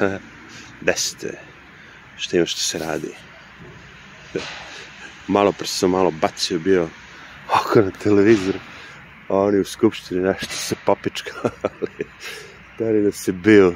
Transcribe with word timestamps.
Desite, 0.86 1.38
šta 2.16 2.36
ima 2.36 2.46
što 2.46 2.60
se 2.60 2.78
radi. 2.78 3.14
Malo 5.28 5.52
pre 5.52 5.66
sam 5.66 5.90
malo 5.90 6.10
bacio 6.10 6.58
bio 6.58 6.88
oko 7.60 7.80
na 7.80 7.90
televizor, 7.90 8.54
a 9.28 9.38
oni 9.38 9.58
u 9.58 9.64
skupštini 9.64 10.20
nešto 10.20 10.46
se 10.46 10.74
popičkali. 10.86 11.50
da 12.78 12.84
li 12.84 13.02
da 13.02 13.12
se 13.12 13.32
bio 13.32 13.74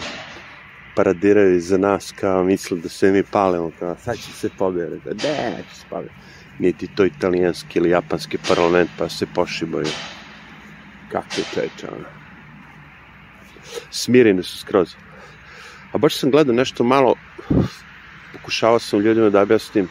paradiraju 0.97 1.57
iza 1.57 1.79
nas 1.79 2.15
kao 2.21 2.45
misle 2.45 2.79
da 2.79 2.89
sve 2.89 3.13
mi 3.13 3.23
palimo, 3.23 3.73
kao 3.79 3.97
sad 4.05 4.17
će 4.17 4.33
se 4.33 4.51
pobjeri, 4.59 5.01
da 5.05 5.11
ne, 5.11 5.51
neće 5.57 5.75
se 5.75 5.85
pobjeri. 5.91 6.15
Niti 6.59 6.89
to 6.95 7.05
italijanski 7.05 7.79
ili 7.79 7.91
japanski 7.91 8.39
parlament 8.49 8.91
pa 8.99 9.09
se 9.09 9.27
pošibaju. 9.35 9.87
Kako 11.13 11.29
je 11.39 11.45
čeče, 11.55 11.89
ono. 11.89 12.05
Smireni 13.91 14.43
su 14.43 14.59
skroz. 14.59 14.95
A 15.93 15.99
baš 15.99 16.17
sam 16.17 16.31
gledao 16.31 16.55
nešto 16.55 16.85
malo, 16.85 17.15
pokušavao 18.33 18.79
sam 18.79 19.01
ljudima 19.01 19.31
da 19.31 19.43
objasnim, 19.43 19.89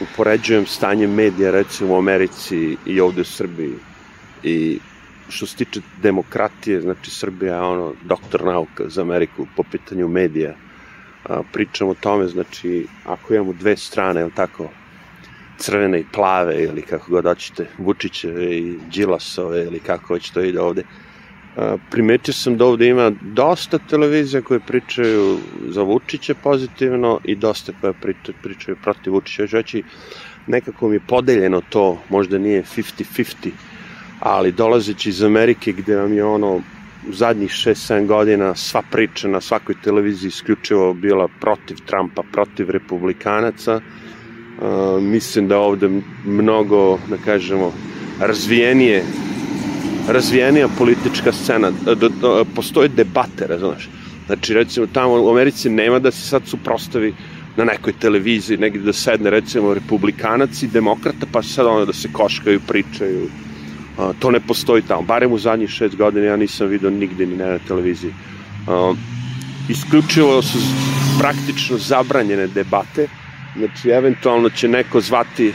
upoređujem 0.00 0.66
stanje 0.66 1.06
medija 1.06 1.50
recimo 1.50 1.94
u 1.94 1.98
Americi 1.98 2.76
i 2.86 3.00
ovde 3.00 3.20
u 3.20 3.24
Srbiji 3.24 3.74
i 4.42 4.78
što 5.28 5.46
se 5.46 5.56
tiče 5.56 5.80
demokratije, 6.02 6.80
znači 6.80 7.10
Srbija 7.10 7.54
je 7.54 7.62
ono 7.62 7.94
doktor 8.02 8.44
nauka 8.44 8.88
za 8.88 9.02
Ameriku 9.02 9.46
po 9.56 9.62
pitanju 9.62 10.08
medija. 10.08 10.54
A, 11.24 11.42
pričam 11.52 11.88
o 11.88 11.94
tome, 11.94 12.26
znači, 12.28 12.86
ako 13.04 13.34
imamo 13.34 13.52
dve 13.52 13.76
strane, 13.76 14.20
je 14.20 14.30
tako, 14.36 14.68
crvene 15.58 16.00
i 16.00 16.06
plave, 16.12 16.62
ili 16.62 16.82
kako 16.82 17.10
god 17.10 17.24
hoćete, 17.24 17.66
Vučićeve 17.78 18.56
i 18.56 18.78
Đilasove, 18.94 19.64
ili 19.64 19.80
kako 19.80 20.14
već 20.14 20.30
to 20.30 20.40
ide 20.40 20.60
ovde, 20.60 20.82
primetio 21.90 22.34
sam 22.34 22.56
da 22.56 22.64
ovde 22.64 22.88
ima 22.88 23.12
dosta 23.20 23.78
televizija 23.78 24.42
koje 24.42 24.60
pričaju 24.60 25.38
za 25.68 25.82
Vučića 25.82 26.34
pozitivno 26.34 27.20
i 27.24 27.36
dosta 27.36 27.72
koje 27.80 27.92
pričaju, 28.42 28.76
protiv 28.82 29.12
Vučića. 29.12 29.46
Znači, 29.46 29.82
nekako 30.46 30.88
mi 30.88 30.96
je 30.96 31.00
podeljeno 31.08 31.62
to, 31.68 31.98
možda 32.08 32.38
nije 32.38 32.62
50-50, 32.62 33.50
ali 34.20 34.52
dolazeći 34.52 35.08
iz 35.08 35.22
Amerike 35.22 35.72
gde 35.72 35.96
vam 35.96 36.12
je 36.12 36.24
ono 36.24 36.60
zadnjih 37.10 37.50
6-7 37.50 38.06
godina 38.06 38.54
sva 38.54 38.82
priča 38.90 39.28
na 39.28 39.40
svakoj 39.40 39.74
televiziji 39.84 40.28
isključivo 40.28 40.94
bila 40.94 41.28
protiv 41.40 41.76
Trumpa, 41.86 42.22
protiv 42.32 42.70
republikanaca, 42.70 43.76
uh, 43.76 45.02
mislim 45.02 45.48
da 45.48 45.58
ovde 45.58 45.90
mnogo, 46.24 46.98
da 47.10 47.16
kažemo, 47.24 47.72
razvijenije 48.20 49.04
razvijenija 50.08 50.68
politička 50.78 51.32
scena, 51.32 51.70
da, 51.84 51.94
da, 51.94 52.44
postoje 52.54 52.88
debate, 52.88 53.46
razumeš? 53.46 53.88
Znači, 54.26 54.54
recimo, 54.54 54.86
tamo 54.86 55.22
u 55.22 55.30
Americi 55.30 55.70
nema 55.70 55.98
da 55.98 56.10
se 56.10 56.28
sad 56.28 56.42
suprostavi 56.46 57.14
na 57.56 57.64
nekoj 57.64 57.92
televiziji, 57.92 58.58
negde 58.58 58.80
da 58.80 58.92
sedne, 58.92 59.30
recimo, 59.30 59.74
republikanac 59.74 60.62
i 60.62 60.66
demokrata, 60.66 61.26
pa 61.32 61.42
sad 61.42 61.66
ono 61.66 61.84
da 61.84 61.92
se 61.92 62.08
koškaju, 62.12 62.60
pričaju, 62.68 63.28
A, 63.98 64.12
to 64.18 64.30
ne 64.30 64.40
postoji 64.40 64.82
tamo, 64.82 65.02
barem 65.02 65.32
u 65.32 65.38
zadnjih 65.38 65.70
šest 65.70 65.96
godina 65.96 66.26
ja 66.26 66.36
nisam 66.36 66.66
vidio 66.66 66.90
nigde 66.90 67.26
ni 67.26 67.36
na 67.36 67.58
televiziji. 67.58 68.12
A, 68.68 68.94
isključivo 69.68 70.42
su 70.42 70.58
praktično 71.20 71.78
zabranjene 71.78 72.46
debate, 72.46 73.08
znači 73.56 73.88
eventualno 73.88 74.50
će 74.50 74.68
neko 74.68 75.00
zvati, 75.00 75.52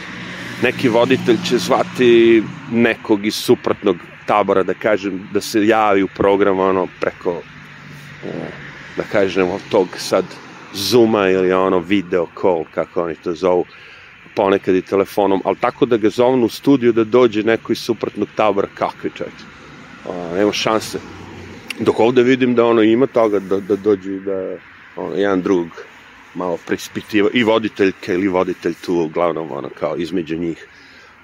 neki 0.64 0.90
voditelj 0.90 1.38
će 1.50 1.58
zvati 1.58 2.44
nekog 2.72 3.26
iz 3.26 3.36
suprotnog 3.36 3.98
tabora, 4.28 4.64
da 4.64 4.74
kažem, 4.74 5.30
da 5.34 5.42
se 5.42 5.68
javi 5.68 6.04
u 6.04 6.08
program 6.08 6.60
ono 6.60 6.88
preko, 7.00 7.42
da 8.98 9.04
kažemo, 9.12 9.60
tog 9.72 9.88
sad 9.98 10.26
Zuma 10.74 11.30
ili 11.30 11.54
ono 11.54 11.80
video 11.80 12.28
call, 12.42 12.66
kako 12.74 13.04
oni 13.04 13.16
to 13.16 13.34
zovu, 13.34 13.66
ponekad 14.36 14.76
i 14.76 14.82
telefonom, 14.82 15.42
ali 15.46 15.56
tako 15.56 15.86
da 15.86 15.98
ga 15.98 16.10
zovnu 16.10 16.46
u 16.46 16.50
studiju 16.50 16.94
da 16.94 17.04
dođe 17.04 17.44
neko 17.44 17.72
iz 17.72 17.80
suprotnog 17.80 18.28
tabora, 18.36 18.68
kakvi 18.76 19.12
čovječ. 19.16 19.34
nema 20.36 20.52
šanse. 20.52 21.00
Dok 21.80 22.00
ovde 22.00 22.24
vidim 22.24 22.56
da 22.56 22.66
ono 22.66 22.82
ima 22.82 23.08
toga 23.08 23.40
da, 23.40 23.60
da 23.60 23.76
dođe 23.76 24.16
i 24.16 24.20
da 24.20 24.58
ono, 24.96 25.16
jedan 25.16 25.42
drug 25.42 25.68
malo 26.36 26.58
prispitiva 26.68 27.30
i 27.34 27.44
voditeljka 27.44 28.14
ili 28.14 28.28
voditelj 28.28 28.74
tu 28.86 28.96
uglavnom 28.96 29.52
ono 29.52 29.70
kao 29.70 29.96
između 29.98 30.38
njih. 30.38 30.68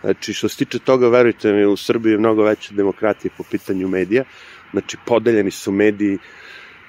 Znači 0.03 0.33
što 0.33 0.49
se 0.49 0.57
tiče 0.57 0.79
toga, 0.79 1.07
verujte 1.07 1.53
mi, 1.53 1.65
u 1.65 1.77
Srbiji 1.77 2.11
je 2.11 2.17
mnogo 2.17 2.43
veća 2.43 2.73
demokratija 2.73 3.31
po 3.37 3.43
pitanju 3.51 3.87
medija. 3.87 4.23
Znači 4.71 4.97
podeljeni 5.05 5.51
su 5.51 5.71
mediji 5.71 6.17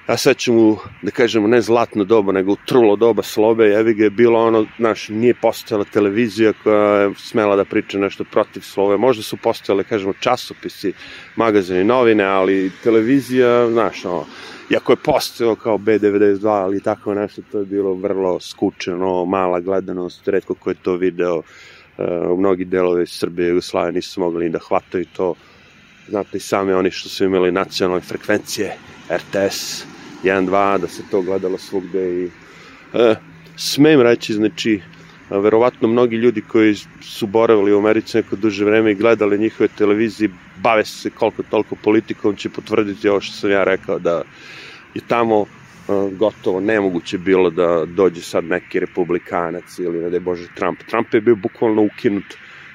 ja 0.09 0.17
sećam 0.17 0.57
u, 0.57 0.77
da 1.01 1.11
kažemo, 1.11 1.47
ne 1.47 1.61
zlatno 1.61 2.03
doba, 2.03 2.31
nego 2.31 2.51
u 2.51 2.57
trulo 2.65 2.95
doba 2.95 3.23
slobe, 3.23 3.65
jevi 3.65 3.93
ga 3.93 4.03
je 4.03 4.09
bilo 4.09 4.45
ono, 4.45 4.65
znaš, 4.77 5.09
nije 5.09 5.33
postojala 5.33 5.85
televizija 5.85 6.53
koja 6.63 7.01
je 7.01 7.13
smela 7.17 7.55
da 7.55 7.65
priča 7.65 7.97
nešto 7.97 8.23
protiv 8.23 8.61
slove, 8.61 8.97
možda 8.97 9.23
su 9.23 9.37
postojale, 9.37 9.83
kažemo, 9.83 10.13
časopisi, 10.13 10.93
magazini, 11.35 11.83
novine, 11.83 12.23
ali 12.23 12.71
televizija, 12.83 13.71
znaš, 13.71 14.05
ono, 14.05 14.25
iako 14.69 14.91
je 14.91 15.03
postojalo 15.03 15.55
kao 15.55 15.77
B92, 15.77 16.47
ali 16.47 16.81
tako 16.81 17.13
nešto, 17.13 17.41
to 17.51 17.59
je 17.59 17.65
bilo 17.65 17.93
vrlo 17.93 18.39
skučeno, 18.39 19.25
mala 19.25 19.59
gledanost, 19.59 20.27
redko 20.27 20.53
ko 20.53 20.69
je 20.69 20.75
to 20.83 20.95
video, 20.95 21.41
u 22.31 22.37
mnogi 22.37 22.65
delove 22.65 23.05
Srbije 23.05 23.45
i 23.45 23.49
Jugoslavije 23.49 23.91
nisu 23.91 24.19
mogli 24.19 24.49
da 24.49 24.59
hvataju 24.59 25.05
to, 25.15 25.33
znate 26.07 26.37
i 26.37 26.41
sami 26.41 26.73
oni 26.73 26.91
što 26.91 27.09
su 27.09 27.25
imali 27.25 27.51
nacionalne 27.51 28.01
frekvencije, 28.01 28.77
RTS, 29.09 29.85
1-2, 30.23 30.77
da 30.77 30.87
se 30.87 31.03
to 31.11 31.21
gledalo 31.21 31.57
svugde 31.57 32.23
i 32.23 32.29
e, 32.93 33.15
smem 33.55 34.01
reći, 34.01 34.33
znači, 34.33 34.81
verovatno 35.29 35.87
mnogi 35.87 36.15
ljudi 36.15 36.41
koji 36.41 36.75
su 37.01 37.27
boravili 37.27 37.73
u 37.73 37.77
Americi 37.77 38.17
neko 38.17 38.35
duže 38.35 38.65
vreme 38.65 38.91
i 38.91 38.95
gledali 38.95 39.37
njihove 39.37 39.69
televizije, 39.77 40.29
bave 40.57 40.85
se 40.85 41.09
koliko 41.09 41.43
toliko 41.43 41.75
politikom, 41.75 42.35
će 42.35 42.49
potvrditi 42.49 43.09
ovo 43.09 43.21
što 43.21 43.33
sam 43.33 43.51
ja 43.51 43.63
rekao, 43.63 43.99
da 43.99 44.21
je 44.93 45.01
tamo 45.07 45.45
gotovo 46.11 46.59
nemoguće 46.59 47.17
bilo 47.17 47.49
da 47.49 47.85
dođe 47.85 48.21
sad 48.21 48.43
neki 48.43 48.79
republikanac 48.79 49.79
ili 49.79 49.99
ne 49.99 50.09
da 50.09 50.15
je 50.15 50.19
Bože 50.19 50.47
Trump. 50.55 50.79
Trump 50.89 51.13
je 51.13 51.21
bio 51.21 51.35
bukvalno 51.35 51.81
ukinut, 51.81 52.23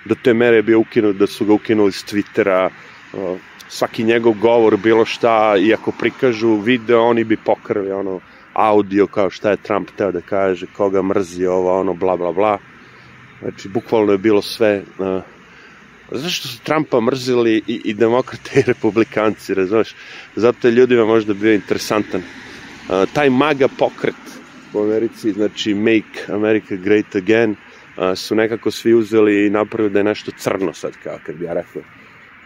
do 0.04 0.14
te 0.22 0.34
mere 0.34 0.56
je 0.56 0.62
bio 0.62 0.78
ukinut 0.78 1.16
da 1.16 1.26
su 1.26 1.44
ga 1.44 1.52
ukinuli 1.52 1.92
s 1.92 2.04
Twittera, 2.04 2.70
svaki 3.68 4.04
njegov 4.04 4.32
govor, 4.32 4.76
bilo 4.76 5.04
šta, 5.04 5.56
i 5.58 5.74
ako 5.74 5.92
prikažu 5.92 6.54
video, 6.54 7.02
oni 7.02 7.24
bi 7.24 7.36
pokrili 7.36 7.92
ono 7.92 8.20
audio 8.52 9.06
kao 9.06 9.30
šta 9.30 9.50
je 9.50 9.56
Trump 9.56 9.88
teo 9.96 10.12
da 10.12 10.20
kaže, 10.20 10.66
koga 10.76 11.02
mrzi 11.02 11.46
ovo, 11.46 11.80
ono, 11.80 11.94
bla, 11.94 12.16
bla, 12.16 12.32
bla. 12.32 12.58
Znači, 13.42 13.68
bukvalno 13.68 14.12
je 14.12 14.18
bilo 14.18 14.42
sve... 14.42 14.82
Uh, 14.98 15.22
zašto 16.12 16.48
su 16.48 16.60
Trumpa 16.62 17.00
mrzili 17.00 17.62
i, 17.66 17.80
i 17.84 17.94
demokrate 17.94 18.60
i 18.60 18.62
republikanci, 18.66 19.54
razumeš? 19.54 19.94
Zato 20.36 20.68
je 20.68 20.72
ljudima 20.72 21.04
možda 21.04 21.34
bio 21.34 21.54
interesantan. 21.54 22.22
Taj 23.12 23.30
MAGA 23.30 23.68
pokret 23.78 24.14
u 24.72 24.82
Americi, 24.82 25.32
znači 25.32 25.74
Make 25.74 26.32
America 26.32 26.74
Great 26.74 27.16
Again, 27.16 27.56
su 28.16 28.34
nekako 28.34 28.70
svi 28.70 28.94
uzeli 28.94 29.46
i 29.46 29.50
napravili 29.50 29.92
da 29.92 29.98
je 29.98 30.04
nešto 30.04 30.30
crno 30.36 30.72
sad, 30.72 30.92
kao 31.02 31.18
kad 31.26 31.36
bi 31.36 31.44
ja 31.44 31.52
rekao 31.52 31.82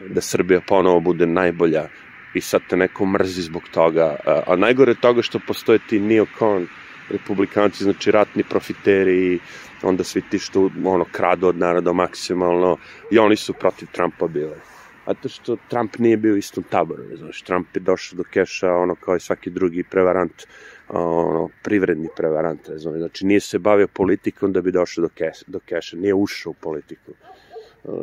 da 0.09 0.21
Srbija 0.21 0.61
ponovo 0.61 1.01
bude 1.01 1.27
najbolja 1.27 1.89
i 2.35 2.41
sad 2.41 2.63
te 2.69 2.77
neko 2.77 3.07
mrzi 3.07 3.43
zbog 3.43 3.63
toga. 3.75 4.17
A 4.47 4.57
najgore 4.57 4.93
je 4.93 5.01
toga 5.01 5.23
što 5.23 5.39
postoje 5.47 5.79
ti 5.89 6.01
neokon 6.01 6.67
republikanci, 7.11 7.85
znači 7.85 8.11
ratni 8.11 8.45
profiteri 8.45 9.35
i 9.35 9.39
onda 9.83 10.05
svi 10.05 10.23
ti 10.31 10.39
što 10.39 10.71
ono, 10.85 11.05
kradu 11.13 11.47
od 11.47 11.57
naroda 11.57 11.93
maksimalno 11.93 12.77
i 13.11 13.19
oni 13.19 13.37
su 13.37 13.53
protiv 13.53 13.89
Trumpa 13.93 14.27
bili. 14.27 14.74
A 15.05 15.15
to 15.15 15.29
što 15.29 15.57
Trump 15.69 15.99
nije 15.99 16.17
bio 16.17 16.37
istom 16.37 16.65
taboru, 16.71 17.03
znači 17.17 17.45
Trump 17.45 17.67
je 17.75 17.81
došao 17.81 18.17
do 18.17 18.25
keša 18.31 18.73
ono 18.73 18.95
kao 18.95 19.17
i 19.17 19.21
svaki 19.21 19.51
drugi 19.51 19.83
prevarant, 19.83 20.43
ono, 20.89 21.49
privredni 21.63 22.09
prevarant, 22.17 22.71
znači 22.77 23.27
nije 23.27 23.41
se 23.41 23.59
bavio 23.59 23.89
politikom 23.89 24.53
da 24.53 24.61
bi 24.61 24.73
došao 24.73 25.03
do 25.03 25.09
keša, 25.09 25.45
do 25.47 25.61
keša 25.67 25.97
nije 25.97 26.15
ušao 26.15 26.51
u 26.51 26.55
politiku. 26.55 27.13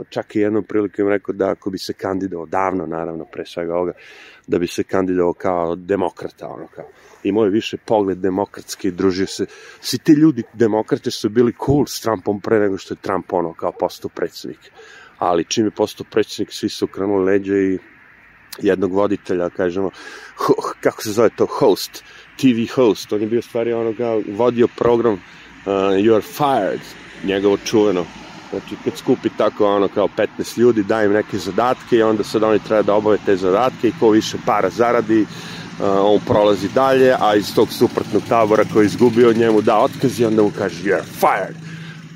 Čak 0.10 0.36
i 0.36 0.40
jednom 0.40 0.64
prilikom 0.64 1.08
rekao 1.08 1.34
da 1.34 1.50
ako 1.50 1.70
bi 1.70 1.78
se 1.78 1.94
kandidovao, 1.94 2.46
davno 2.46 2.86
naravno 2.86 3.26
pre 3.26 3.46
svega 3.46 3.76
ovoga, 3.76 3.94
da 4.48 4.60
bi 4.60 4.68
se 4.68 4.84
kandidovao 4.84 5.34
kao 5.34 5.76
demokrata, 5.76 6.48
ono 6.48 6.68
kao, 6.68 6.86
imao 7.24 7.44
je 7.44 7.50
više 7.50 7.78
pogled 7.78 8.18
demokratski 8.18 8.92
družio 8.92 9.28
se, 9.28 9.46
svi 9.80 9.98
ti 9.98 10.12
ljudi 10.12 10.44
demokrate 10.54 11.12
su 11.12 11.30
bili 11.30 11.54
cool 11.66 11.86
s 11.86 12.02
Trumpom 12.02 12.42
pre 12.42 12.60
nego 12.60 12.78
što 12.78 12.94
je 12.94 13.02
Trump 13.02 13.34
ono 13.34 13.54
kao 13.54 13.72
postao 13.72 14.12
predsednik, 14.16 14.72
ali 15.22 15.46
čim 15.46 15.66
je 15.66 15.72
postao 15.72 16.06
predsednik, 16.12 16.52
svi 16.52 16.70
su 16.70 16.88
krenuli 16.88 17.26
leđe 17.26 17.54
i 17.54 17.78
jednog 18.62 18.94
voditelja, 18.94 19.50
kažemo, 19.50 19.90
ho, 20.36 20.54
kako 20.82 21.04
se 21.04 21.12
zove 21.12 21.30
to, 21.30 21.46
host, 21.46 22.04
TV 22.38 22.74
host, 22.76 23.14
on 23.14 23.22
je 23.22 23.28
bio 23.28 23.42
stvari 23.42 23.74
ono 23.74 23.94
kao 23.98 24.22
vodio 24.28 24.68
program 24.68 25.14
uh, 25.14 25.22
You 25.74 26.14
are 26.14 26.22
fired, 26.22 26.82
njegovo 27.24 27.58
čuveno, 27.58 28.06
Znači, 28.52 28.76
kad 28.84 28.98
skupi 28.98 29.30
tako, 29.38 29.76
ono, 29.76 29.88
kao 29.88 30.08
15 30.38 30.58
ljudi, 30.58 30.84
daj 30.84 31.06
im 31.06 31.12
neke 31.12 31.38
zadatke 31.38 31.98
i 31.98 32.02
onda 32.02 32.24
sad 32.24 32.44
oni 32.44 32.60
treba 32.60 32.82
da 32.82 32.94
obave 32.94 33.18
te 33.26 33.36
zadatke 33.36 33.88
i 33.88 33.94
ko 34.00 34.10
više 34.10 34.38
para 34.46 34.70
zaradi, 34.70 35.26
on 35.82 36.20
prolazi 36.28 36.70
dalje, 36.76 37.16
a 37.20 37.36
iz 37.36 37.56
tog 37.56 37.72
suprotnog 37.72 38.24
tabora 38.30 38.64
koji 38.74 38.84
je 38.84 38.86
izgubio 38.86 39.34
njemu 39.34 39.62
da 39.62 39.78
otkaz 39.78 40.20
i 40.20 40.26
onda 40.26 40.42
mu 40.42 40.52
kaže 40.58 40.84
you're 40.84 41.04
fired. 41.04 41.56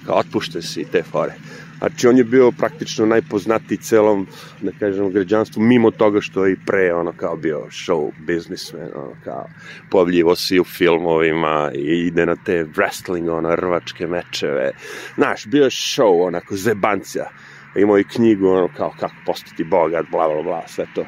Kao 0.06 0.16
otpušte 0.16 0.62
si 0.62 0.81
i 0.81 0.86
te 0.86 1.04
fore. 1.04 1.36
Znači, 1.85 2.07
on 2.07 2.17
je 2.17 2.23
bio 2.23 2.51
praktično 2.51 3.05
najpoznatiji 3.05 3.77
celom, 3.77 4.27
da 4.61 4.71
kažem, 4.79 5.11
građanstvu, 5.11 5.61
mimo 5.61 5.91
toga 5.91 6.21
što 6.21 6.45
je 6.45 6.53
i 6.53 6.57
pre, 6.65 6.93
ono, 6.93 7.13
kao 7.17 7.35
bio 7.35 7.59
show 7.69 8.11
businessman, 8.27 8.89
ono, 8.95 9.15
kao, 9.23 9.45
pojavljivo 9.89 10.35
si 10.35 10.59
u 10.59 10.63
filmovima 10.63 11.71
i 11.75 12.07
ide 12.07 12.25
na 12.25 12.35
te 12.45 12.63
wrestling, 12.63 13.37
ono, 13.37 13.55
rvačke 13.55 14.07
mečeve. 14.07 14.71
Znaš, 15.15 15.45
bio 15.45 15.63
je 15.63 15.69
show, 15.69 16.27
onako, 16.27 16.55
zebancija. 16.55 17.29
Imao 17.75 17.99
i 17.99 18.03
knjigu, 18.03 18.47
ono, 18.47 18.69
kao, 18.77 18.93
kako 18.99 19.15
postati 19.25 19.63
bogat, 19.63 20.05
bla, 20.11 20.27
bla, 20.27 20.43
bla, 20.43 20.67
sve 20.67 20.85
to. 20.95 21.05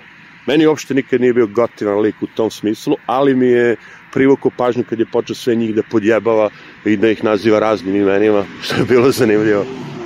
Meni 0.48 0.68
uopšte 0.68 0.94
nikad 0.94 1.22
nije 1.22 1.34
bio 1.34 1.48
gotivan 1.48 2.00
lik 2.00 2.16
u 2.22 2.28
tom 2.28 2.52
smislu, 2.52 2.96
ali 3.06 3.36
mi 3.36 3.48
je 3.48 3.76
privukao 4.14 4.52
pažnju 4.58 4.84
kad 4.90 5.00
je 5.00 5.12
počeo 5.12 5.36
sve 5.36 5.56
njih 5.56 5.76
da 5.76 5.84
podjebava 5.92 6.50
i 6.86 6.98
da 6.98 7.10
ih 7.10 7.24
naziva 7.24 7.60
raznim 7.60 7.96
imenima, 7.96 8.46
što 8.62 8.76
je 8.76 8.86
bilo 8.86 9.12
zanimljivo. 9.12 9.66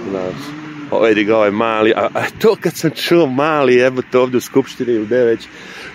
Znaš, 0.09 0.60
ovaj 0.91 1.13
ga 1.13 1.35
ovaj 1.35 1.51
mali, 1.51 1.93
a, 1.95 2.09
a 2.13 2.23
to 2.39 2.55
kad 2.61 2.75
sam 2.75 2.91
čuo 2.91 3.25
mali, 3.25 3.75
jebote 3.75 4.17
ovde 4.17 4.37
u 4.37 4.41
Skupštini 4.41 4.93
ili 4.93 5.05
gde 5.05 5.23
već, 5.23 5.47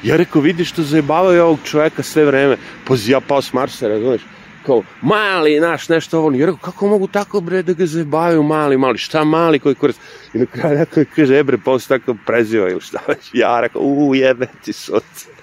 ja 0.02 0.16
rekao, 0.16 0.42
vidiš 0.42 0.70
što 0.70 0.82
zajebavaju 0.82 1.42
ovog 1.42 1.58
čoveka 1.64 2.02
sve 2.02 2.24
vreme, 2.24 2.56
pozi 2.84 3.12
ja 3.12 3.20
pao 3.20 3.42
s 3.42 3.52
Marsa, 3.52 3.88
razumeš, 3.88 4.20
kao, 4.66 4.82
mali, 5.02 5.60
naš, 5.60 5.88
nešto 5.88 6.18
ovo, 6.18 6.32
ja 6.32 6.46
rekao, 6.46 6.56
kako 6.56 6.86
mogu 6.86 7.06
tako, 7.06 7.40
bre, 7.40 7.62
da 7.62 7.72
ga 7.72 7.86
zajebavaju 7.86 8.42
mali, 8.42 8.78
mali, 8.78 8.98
šta 8.98 9.24
mali 9.24 9.58
koji 9.58 9.74
korist, 9.74 10.00
i 10.34 10.38
na 10.38 10.46
kraju 10.46 10.78
neko 10.78 11.00
kaže, 11.16 11.38
e, 11.38 11.42
bre, 11.42 11.58
pa 11.64 11.72
on 11.72 11.80
se 11.80 11.88
tako 11.88 12.16
preziva 12.26 12.70
ili 12.70 12.80
šta 12.80 12.98
već, 13.08 13.30
ja 13.32 13.60
rekao, 13.60 13.82
u, 13.82 14.14
jebe 14.14 14.46
ti 14.64 14.72
sunce. 14.72 15.36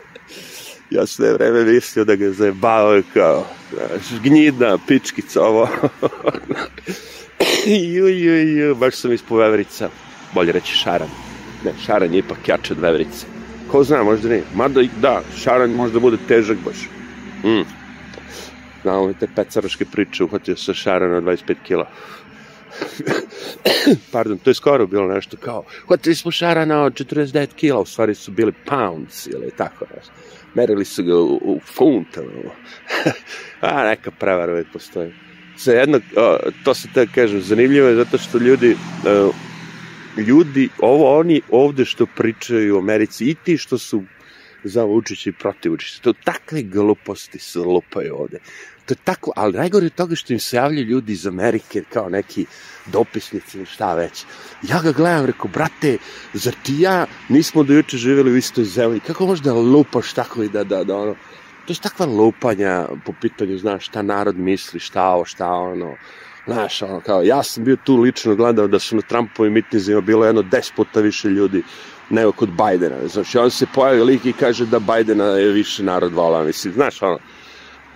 Ja 0.89 1.05
sve 1.05 1.33
vreme 1.33 1.63
mislio 1.63 2.05
da 2.05 2.15
ga 2.15 2.31
zajebavaju 2.31 3.03
kao, 3.13 3.45
znaš, 3.69 4.21
gnjidna, 4.23 4.77
pičkica, 4.87 5.41
ovo. 5.41 5.69
ju, 7.95 8.07
ju, 8.07 8.57
ju, 8.57 8.75
baš 8.75 8.95
sam 8.95 9.13
ispod 9.13 9.39
veverica. 9.39 9.89
Bolje 10.33 10.51
reći 10.51 10.75
šaran. 10.75 11.09
Ne, 11.65 11.73
šaran 11.85 12.13
je 12.13 12.19
ipak 12.19 12.47
jače 12.47 12.73
od 12.73 12.79
veverice. 12.79 13.25
Ko 13.71 13.83
zna, 13.83 14.03
možda 14.03 14.29
ne. 14.29 14.41
Mada, 14.55 14.81
da, 15.01 15.21
šaran 15.37 15.71
možda 15.71 15.99
bude 15.99 16.17
težak 16.27 16.57
baš. 16.65 16.77
Mm. 17.43 17.67
Znamo 18.81 19.13
te 19.13 19.27
pecaraške 19.35 19.85
priče, 19.85 20.23
uhvatio 20.23 20.55
sa 20.55 20.73
šarana 20.73 21.21
25 21.21 21.55
kila. 21.63 21.89
Pardon, 24.11 24.37
to 24.37 24.49
je 24.49 24.53
skoro 24.53 24.87
bilo 24.87 25.07
nešto 25.07 25.37
kao, 25.37 25.63
hvatili 25.87 26.15
smo 26.15 26.31
šarana 26.31 26.83
od 26.83 26.93
49 26.93 27.47
kila, 27.55 27.79
u 27.79 27.85
stvari 27.85 28.15
su 28.15 28.31
bili 28.31 28.53
pounds 28.65 29.27
ili 29.27 29.51
tako 29.57 29.85
nešto. 29.95 30.11
Merili 30.53 30.85
su 30.85 31.03
ga 31.03 31.15
u, 31.15 31.35
u 31.35 31.59
funtama. 31.75 32.29
A, 33.61 33.83
neka 33.83 34.11
prevara 34.11 34.51
uvijek 34.51 34.67
postoji 34.73 35.13
za 35.57 35.71
jedno, 35.71 35.99
to 36.63 36.73
se 36.73 36.87
tako 36.93 37.11
kažem, 37.15 37.41
zanimljivo 37.41 37.87
je 37.87 37.95
zato 37.95 38.17
što 38.17 38.37
ljudi, 38.37 38.77
ljudi, 40.27 40.69
ovo 40.79 41.19
oni 41.19 41.41
ovde 41.49 41.85
što 41.85 42.05
pričaju 42.05 42.75
u 42.75 42.79
Americi 42.79 43.25
i 43.25 43.35
ti 43.35 43.57
što 43.57 43.77
su 43.77 44.03
za 44.63 44.83
Vučića 44.83 45.29
i 45.29 45.33
protiv 45.33 45.71
Vučića, 45.71 46.01
to 46.01 46.13
takve 46.13 46.61
gluposti 46.61 47.39
se 47.39 47.59
lupaju 47.59 48.15
ovde. 48.15 48.39
To 48.85 48.93
je 48.93 48.97
tako, 49.03 49.31
ali 49.35 49.53
najgore 49.53 49.85
od 49.85 49.93
toga 49.95 50.15
što 50.15 50.33
im 50.33 50.39
se 50.39 50.55
javljaju 50.55 50.87
ljudi 50.87 51.13
iz 51.13 51.27
Amerike 51.27 51.83
kao 51.89 52.09
neki 52.09 52.45
dopisnici 52.85 53.57
ili 53.57 53.65
šta 53.65 53.95
već. 53.95 54.23
Ja 54.69 54.81
ga 54.81 54.91
gledam, 54.91 55.25
rekao, 55.25 55.51
brate, 55.53 55.97
zar 56.33 56.53
ti 56.63 56.75
ja 56.79 57.05
nismo 57.29 57.63
do 57.63 57.73
juče 57.73 57.97
živjeli 57.97 58.31
u 58.31 58.37
istoj 58.37 58.63
zemlji? 58.63 58.99
Kako 58.99 59.25
možda 59.25 59.53
lupaš 59.53 60.13
tako 60.13 60.43
i 60.43 60.49
da, 60.49 60.63
da, 60.63 60.83
da, 60.83 60.95
ono, 60.95 61.15
to 61.65 61.73
je 61.73 61.79
takva 61.81 62.05
lupanja 62.05 62.87
po 63.05 63.13
pitanju, 63.21 63.57
znaš, 63.57 63.85
šta 63.85 64.01
narod 64.01 64.37
misli, 64.37 64.79
šta 64.79 65.03
ovo, 65.03 65.25
šta 65.25 65.51
ono, 65.51 65.95
znaš, 66.45 66.81
ono, 66.81 66.99
kao, 66.99 67.21
ja 67.23 67.43
sam 67.43 67.63
bio 67.63 67.77
tu 67.83 67.97
lično 67.97 68.35
gledao 68.35 68.67
da 68.67 68.79
su 68.79 68.95
na 68.95 69.01
Trumpovim 69.01 69.53
mitnizima 69.53 70.01
bilo 70.01 70.25
jedno 70.25 70.41
deset 70.41 70.75
puta 70.75 70.99
više 70.99 71.29
ljudi 71.29 71.63
nego 72.09 72.31
kod 72.31 72.49
Bajdena, 72.49 72.95
znaš, 73.07 73.35
i 73.35 73.37
on 73.37 73.51
se 73.51 73.65
pojavi 73.73 74.03
lik 74.03 74.25
i 74.25 74.33
kaže 74.33 74.65
da 74.65 74.79
Bajdena 74.79 75.25
je 75.25 75.51
više 75.51 75.83
narod 75.83 76.13
vola, 76.13 76.43
mislim, 76.43 76.73
znaš, 76.73 77.01
ono, 77.01 77.19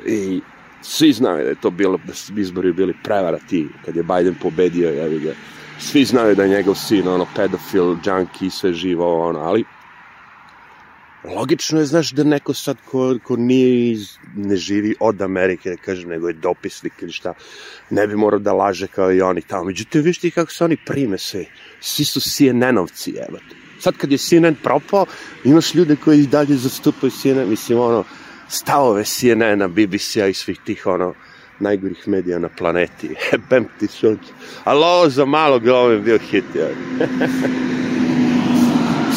i 0.06 0.42
svi 0.82 1.14
znaju 1.14 1.44
da 1.44 1.50
je 1.50 1.62
to 1.62 1.70
bilo, 1.70 2.00
da 2.08 2.14
su 2.14 2.40
izbori 2.40 2.74
bili 2.74 2.96
prevara 3.04 3.40
ti, 3.50 3.68
kad 3.86 3.96
je 3.96 4.04
Biden 4.04 4.36
pobedio, 4.42 4.90
jevi 4.90 5.20
ga, 5.20 5.34
svi 5.80 6.06
znaju 6.06 6.36
da 6.36 6.44
je 6.44 6.50
njegov 6.50 6.76
sin, 6.76 7.08
ono, 7.08 7.28
pedofil, 7.36 7.96
junkie, 8.06 8.50
sve 8.50 8.74
živo, 8.74 9.28
ono, 9.28 9.40
ali 9.40 9.66
logično 11.24 11.80
je, 11.80 11.86
znaš, 11.86 12.12
da 12.12 12.24
neko 12.24 12.54
sad 12.54 12.78
ko, 12.86 13.18
ko 13.24 13.36
nije 13.36 13.92
iz, 13.92 14.18
ne 14.36 14.56
živi 14.56 14.96
od 15.00 15.22
Amerike, 15.22 15.70
da 15.70 15.78
kažem, 15.78 16.10
nego 16.10 16.28
je 16.28 16.34
dopisnik 16.34 16.94
ili 17.02 17.12
šta, 17.12 17.34
ne 17.90 18.08
bi 18.08 18.16
morao 18.16 18.40
da 18.40 18.54
laže 18.54 18.88
kao 18.88 19.12
i 19.14 19.22
oni 19.22 19.42
tamo. 19.42 19.64
Međutim, 19.64 20.02
viš 20.02 20.20
ti 20.20 20.32
kako 20.32 20.52
se 20.52 20.64
oni 20.64 20.78
prime 20.86 21.18
sve. 21.18 21.46
Svi 21.80 22.06
su 22.06 22.20
CNN-ovci, 22.20 23.16
evo. 23.30 23.40
Sad 23.80 23.98
kad 23.98 24.12
je 24.12 24.18
CNN 24.18 24.56
propao, 24.64 25.06
imaš 25.44 25.76
ljude 25.76 25.96
koji 25.96 26.28
dalje 26.28 26.56
zastupaju 26.56 27.12
CNN, 27.12 27.50
mislim, 27.50 27.80
ono, 27.80 28.04
stavove 28.50 29.04
CNN-a, 29.04 29.68
BBC-a 29.68 30.28
i 30.28 30.34
svih 30.34 30.60
tih, 30.66 30.88
ono, 30.88 31.14
najgorih 31.60 32.08
medija 32.08 32.40
na 32.40 32.50
planeti. 32.50 33.10
Bem 33.50 33.66
ti 33.80 33.88
sunč. 33.88 34.20
Ali 34.64 34.84
ovo 34.84 35.10
za 35.10 35.26
malo 35.26 35.60
glave 35.60 36.00
bio 36.00 36.18
hit, 36.18 36.46
ja. 36.56 36.68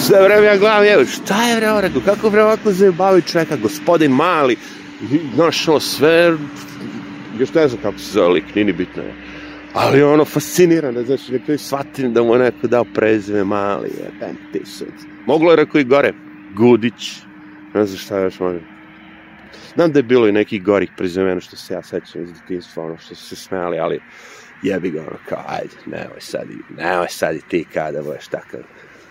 sve 0.01 0.23
vreme 0.23 0.47
ja 0.47 0.57
gledam, 0.57 0.85
evo, 0.85 1.05
šta 1.05 1.49
je 1.49 1.57
vreo, 1.57 1.81
rekao, 1.81 2.01
kako 2.05 2.29
vreo 2.29 2.45
ovako 2.45 2.73
zajebavi 2.73 3.23
čoveka, 3.23 3.57
gospodin 3.57 4.11
mali, 4.11 4.57
znaš, 5.35 5.69
ono, 5.69 5.81
sve, 5.81 6.37
još 7.39 7.55
ne 7.55 7.69
znam 7.69 7.83
kako 7.83 7.99
se 7.99 8.13
zove 8.13 8.29
lik, 8.29 8.55
nini 8.55 8.73
bitno 8.73 9.03
je. 9.03 9.15
Ali 9.75 10.03
ono, 10.03 10.25
fascinirano, 10.25 11.03
znači, 11.03 11.33
nekako 11.33 11.59
shvatim 11.59 12.15
da 12.15 12.23
mu 12.23 12.37
neko 12.37 12.67
dao 12.67 12.85
prezime 12.85 13.45
mali, 13.45 13.89
je, 13.89 14.11
ben 14.21 14.37
tisac. 14.53 14.95
Moglo 15.27 15.51
je, 15.51 15.57
rekao, 15.57 15.81
i 15.81 15.85
gore, 15.85 16.13
Gudić, 16.55 17.23
ne 17.75 17.87
znam 17.87 17.99
šta 17.99 18.19
još 18.19 18.41
može. 18.41 18.61
Znam 19.75 19.93
da 19.93 19.99
je 19.99 20.03
bilo 20.03 20.29
i 20.29 20.33
nekih 20.33 20.63
gorih 20.63 20.91
prezimena 20.97 21.41
što 21.41 21.57
se 21.57 21.75
ja 21.75 21.83
sećam 21.83 22.23
iz 22.23 22.33
detinstva, 22.33 22.85
ono, 22.85 22.97
što 22.99 23.15
su 23.15 23.27
se 23.27 23.37
smeli, 23.37 23.79
ali 23.79 24.01
jebi 24.63 24.91
ga, 24.91 25.01
ono, 25.01 25.19
kao, 25.29 25.45
ajde, 25.49 25.75
nemoj 25.87 26.21
sad, 26.21 26.47
nemoj 26.77 27.09
sad 27.09 27.37
i 27.37 27.43
ti 27.49 27.65
kada 27.75 28.03
budeš 28.03 28.27
takav 28.27 28.61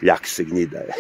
ljak 0.02 0.28
se 0.28 0.44
gnjida 0.44 0.78
je. 0.78 0.94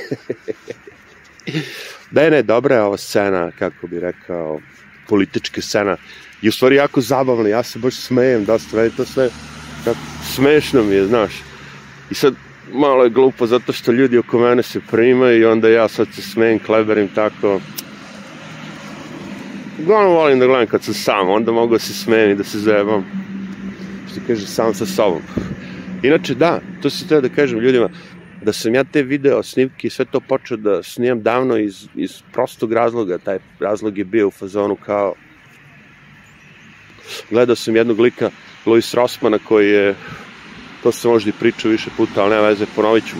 da 2.11 2.29
ne, 2.29 2.43
dobra 2.43 2.75
je 2.75 2.81
ova 2.81 2.97
scena, 2.97 3.51
kako 3.59 3.87
bi 3.87 3.99
rekao, 3.99 4.59
politička 5.07 5.61
scena. 5.61 5.97
I 6.41 6.49
u 6.49 6.51
stvari 6.51 6.75
jako 6.75 7.01
zabavna, 7.01 7.49
ja 7.49 7.63
se 7.63 7.79
baš 7.79 7.95
smejem, 7.95 8.45
dosta, 8.45 8.77
meni 8.77 8.91
to 8.97 9.05
sve, 9.05 9.29
kako, 9.83 9.99
smešno 10.33 10.83
mi 10.83 10.95
je, 10.95 11.05
znaš. 11.05 11.33
I 12.11 12.13
sad, 12.13 12.35
malo 12.73 13.03
je 13.03 13.09
glupo 13.09 13.47
zato 13.47 13.73
što 13.73 13.91
ljudi 13.91 14.17
oko 14.17 14.39
mene 14.39 14.63
se 14.63 14.79
primaju 14.91 15.41
i 15.41 15.45
onda 15.45 15.69
ja 15.69 15.87
sad 15.87 16.07
se 16.15 16.21
smejem, 16.21 16.59
kleberim 16.59 17.07
tako. 17.15 17.61
Uglavnom 19.81 20.13
volim 20.13 20.39
da 20.39 20.45
gledam 20.45 20.67
kad 20.67 20.83
sam 20.83 20.93
sam, 20.93 21.29
onda 21.29 21.51
mogu 21.51 21.73
da 21.73 21.79
se 21.79 21.93
smejem 21.93 22.31
i 22.31 22.35
da 22.35 22.43
se 22.43 22.59
zajebam. 22.59 23.05
Što 24.11 24.21
kaže, 24.27 24.47
sam 24.47 24.73
sa 24.73 24.85
sobom. 24.85 25.21
Inače, 26.03 26.35
da, 26.35 26.61
to 26.81 26.89
se 26.89 27.07
treba 27.07 27.27
da 27.27 27.35
kažem 27.35 27.59
ljudima, 27.59 27.89
da 28.41 28.53
sam 28.53 28.75
ja 28.75 28.83
te 28.83 29.03
video 29.03 29.43
snimke 29.43 29.87
i 29.87 29.89
sve 29.89 30.05
to 30.05 30.19
počeo 30.19 30.57
da 30.57 30.83
snimam 30.83 31.23
davno 31.23 31.57
iz, 31.57 31.87
iz 31.95 32.21
prostog 32.33 32.73
razloga. 32.73 33.17
Taj 33.17 33.39
razlog 33.59 33.97
je 33.97 34.03
bio 34.03 34.27
u 34.27 34.31
fazonu 34.31 34.75
kao... 34.75 35.13
Gledao 37.29 37.55
sam 37.55 37.75
jednog 37.75 37.99
lika, 37.99 38.29
Louis 38.65 38.93
Rossmana, 38.93 39.39
koji 39.47 39.69
je, 39.69 39.95
to 40.83 40.91
se 40.91 41.07
možda 41.07 41.29
i 41.29 41.39
pričao 41.39 41.71
više 41.71 41.89
puta, 41.97 42.21
ali 42.21 42.29
nema 42.29 42.47
veze, 42.47 42.65
ponovit 42.75 43.07
ću. 43.07 43.15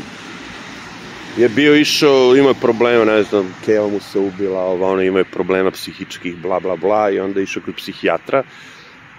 Je 1.37 1.49
bio 1.49 1.75
išao, 1.75 2.35
imao 2.35 2.53
problema, 2.53 3.05
ne 3.05 3.23
znam, 3.23 3.55
Keva 3.65 3.87
mu 3.87 3.99
se 3.99 4.19
ubila, 4.19 4.65
ono, 4.65 5.01
imao 5.01 5.23
problema 5.31 5.71
psihičkih, 5.71 6.37
bla, 6.37 6.59
bla, 6.59 6.75
bla, 6.75 7.09
i 7.09 7.19
onda 7.19 7.39
je 7.39 7.43
išao 7.43 7.63
kod 7.65 7.75
psihijatra, 7.75 8.43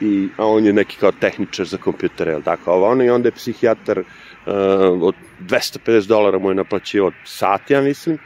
i, 0.00 0.28
a 0.37 0.47
on 0.47 0.66
je 0.66 0.73
neki 0.73 0.97
kao 0.97 1.12
tehničar 1.12 1.66
za 1.66 1.76
kompjutere, 1.76 2.33
ili 2.33 2.42
tako, 2.42 2.73
ovo, 2.73 2.88
ono, 2.88 3.04
i 3.04 3.11
onda 3.11 3.28
je 3.28 3.33
psihijatar 3.33 3.99
uh, 3.99 4.04
od 5.02 5.14
250 5.40 6.07
dolara 6.07 6.38
mu 6.38 6.50
je 6.50 6.54
naplaćivo 6.54 7.12
sat, 7.25 7.71
ja 7.71 7.80
mislim, 7.80 8.19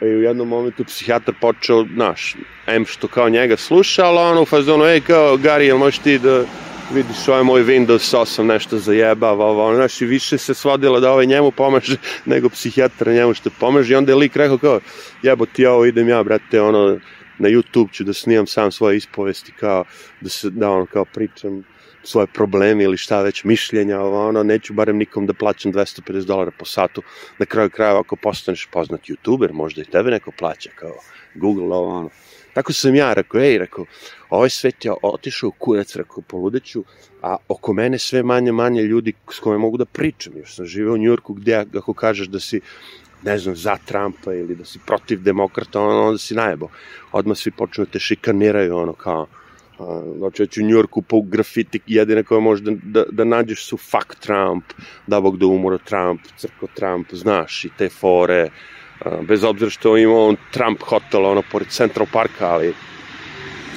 i 0.00 0.06
u 0.06 0.22
jednom 0.22 0.48
momentu 0.48 0.84
psihijatar 0.84 1.34
počeo, 1.40 1.84
znaš, 1.94 2.36
M 2.66 2.84
što 2.86 3.08
kao 3.08 3.28
njega 3.28 3.56
sluša, 3.56 4.04
ali 4.04 4.18
ono 4.18 4.42
u 4.42 4.46
fazonu, 4.46 4.84
ej, 4.84 5.00
kao, 5.00 5.36
Gari, 5.36 5.66
jel 5.66 5.78
možeš 5.78 5.98
ti 5.98 6.18
da 6.18 6.44
vidiš 6.92 7.28
ovaj 7.28 7.42
moj 7.42 7.62
Windows 7.62 8.16
8 8.16 8.42
nešto 8.42 8.78
zajebava, 8.78 9.46
ovo, 9.46 9.66
ono, 9.66 9.76
znaš, 9.76 10.00
i 10.00 10.06
više 10.06 10.38
se 10.38 10.54
svodilo 10.54 11.00
da 11.00 11.12
ovaj 11.12 11.26
njemu 11.26 11.50
pomaže 11.50 11.96
nego 12.32 12.48
psihijatar 12.48 13.08
njemu 13.08 13.34
što 13.34 13.50
pomaže. 13.50 13.92
I 13.92 13.96
onda 13.96 14.12
je 14.12 14.16
lik 14.16 14.36
rekao 14.36 14.58
kao, 14.58 14.80
jebo 15.22 15.46
ti 15.46 15.66
ovo, 15.66 15.84
idem 15.84 16.08
ja, 16.08 16.22
brate, 16.22 16.60
ono, 16.60 16.98
na 17.38 17.48
YouTube 17.48 17.92
ću 17.92 18.04
da 18.04 18.12
snimam 18.12 18.46
sam 18.46 18.72
svoje 18.72 18.96
ispovesti 18.96 19.52
kao, 19.60 19.84
da 20.20 20.28
se, 20.28 20.50
da 20.50 20.70
ono, 20.70 20.86
kao 20.86 21.04
pričam 21.04 21.64
svoje 22.02 22.26
probleme 22.26 22.84
ili 22.84 22.96
šta 22.96 23.22
već, 23.22 23.44
mišljenja, 23.44 24.00
ovo, 24.00 24.28
ono, 24.28 24.42
neću 24.42 24.72
barem 24.72 24.96
nikom 24.96 25.26
da 25.26 25.34
plaćam 25.34 25.72
250 25.72 26.24
dolara 26.24 26.50
po 26.58 26.64
satu. 26.64 27.02
Na 27.38 27.46
kraju 27.46 27.70
krajeva, 27.70 28.00
ako 28.00 28.16
postaneš 28.16 28.68
poznat 28.72 29.00
youtuber, 29.00 29.52
možda 29.52 29.82
i 29.82 29.84
tebe 29.84 30.10
neko 30.10 30.30
plaća, 30.38 30.70
kao 30.74 30.94
Google, 31.34 31.76
ovo, 31.76 31.98
ono. 31.98 32.10
Tako 32.54 32.72
sam 32.72 32.94
ja 32.94 33.14
rekao, 33.14 33.40
ej, 33.40 33.58
rekao, 33.58 33.84
ovaj 34.30 34.50
svet 34.50 34.84
je 34.84 34.92
otišao 35.02 35.50
kurac, 35.50 35.96
rekao, 35.96 36.22
poludeću, 36.22 36.84
a 37.22 37.36
oko 37.48 37.72
mene 37.72 37.98
sve 37.98 38.22
manje, 38.22 38.52
manje 38.52 38.82
ljudi 38.82 39.12
s 39.32 39.38
kojima 39.38 39.58
mogu 39.58 39.76
da 39.76 39.84
pričam. 39.84 40.36
Još 40.36 40.54
sam 40.54 40.66
živeo 40.66 40.94
u 40.94 40.98
Njurku 40.98 41.34
gde, 41.34 41.64
ako 41.76 41.94
kažeš 41.94 42.28
da 42.28 42.40
si 42.40 42.60
ne 43.24 43.38
znam, 43.38 43.56
za 43.56 43.76
Trumpa 43.84 44.34
ili 44.34 44.54
da 44.54 44.64
si 44.64 44.78
protiv 44.86 45.22
demokrata, 45.22 45.80
onda 45.80 46.18
si 46.18 46.34
najebo. 46.34 46.68
Odmah 47.12 47.36
svi 47.36 47.50
počnu 47.50 47.84
da 47.84 47.90
te 47.90 47.98
šikaniraju, 47.98 48.76
ono, 48.76 48.92
kao, 48.92 49.26
znači 50.18 50.42
već 50.42 50.58
u 50.58 50.62
Njurku 50.62 51.02
po 51.02 51.20
grafiti 51.22 51.80
jedine 51.86 52.22
koje 52.22 52.40
možeš 52.40 52.64
da, 52.64 52.72
da, 52.82 53.04
da 53.10 53.24
nađeš 53.24 53.66
su 53.66 53.76
fuck 53.76 54.14
Trump, 54.20 54.64
da 55.06 55.20
bog 55.20 55.38
da 55.38 55.46
umro 55.46 55.78
Trump, 55.78 56.20
crko 56.36 56.66
Trump, 56.74 57.12
znaš, 57.12 57.64
i 57.64 57.70
te 57.78 57.88
fore, 57.88 58.50
bez 59.28 59.44
obzira 59.44 59.70
što 59.70 59.96
ima 59.96 60.14
on 60.14 60.36
Trump 60.50 60.82
hotel, 60.82 61.26
ono, 61.26 61.42
pored 61.52 61.68
Central 61.68 62.06
Parka, 62.12 62.48
ali 62.48 62.74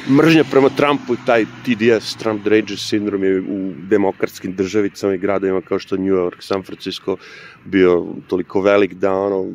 mržnja 0.09 0.43
prema 0.51 0.69
Trumpu 0.69 1.13
i 1.13 1.17
taj 1.25 1.45
TDS, 1.45 2.15
Trump 2.15 2.43
Dranger 2.43 2.79
sindrom 2.79 3.23
je 3.23 3.39
u 3.39 3.73
demokratskim 3.89 4.55
državicama 4.55 5.13
i 5.13 5.17
gradovima 5.17 5.61
kao 5.61 5.79
što 5.79 5.97
New 5.97 6.15
York, 6.15 6.35
San 6.39 6.63
Francisco 6.63 7.17
bio 7.65 8.05
toliko 8.27 8.61
velik 8.61 8.93
da 8.93 9.13
ono, 9.13 9.51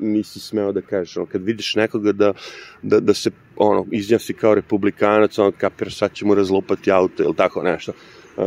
nisi 0.00 0.40
smeo 0.40 0.72
da 0.72 0.80
kažeš, 0.80 1.16
ono, 1.16 1.26
kad 1.26 1.42
vidiš 1.44 1.74
nekoga 1.74 2.12
da, 2.12 2.32
da, 2.82 3.00
da 3.00 3.14
se 3.14 3.30
ono, 3.56 3.86
izjasni 3.92 4.34
kao 4.34 4.54
republikanac, 4.54 5.38
on 5.38 5.52
kapira 5.52 5.90
sad 5.90 6.12
će 6.12 6.26
mu 6.26 6.34
razlupati 6.34 6.90
auto 6.90 7.22
ili 7.22 7.34
tako 7.34 7.62
nešto. 7.62 7.92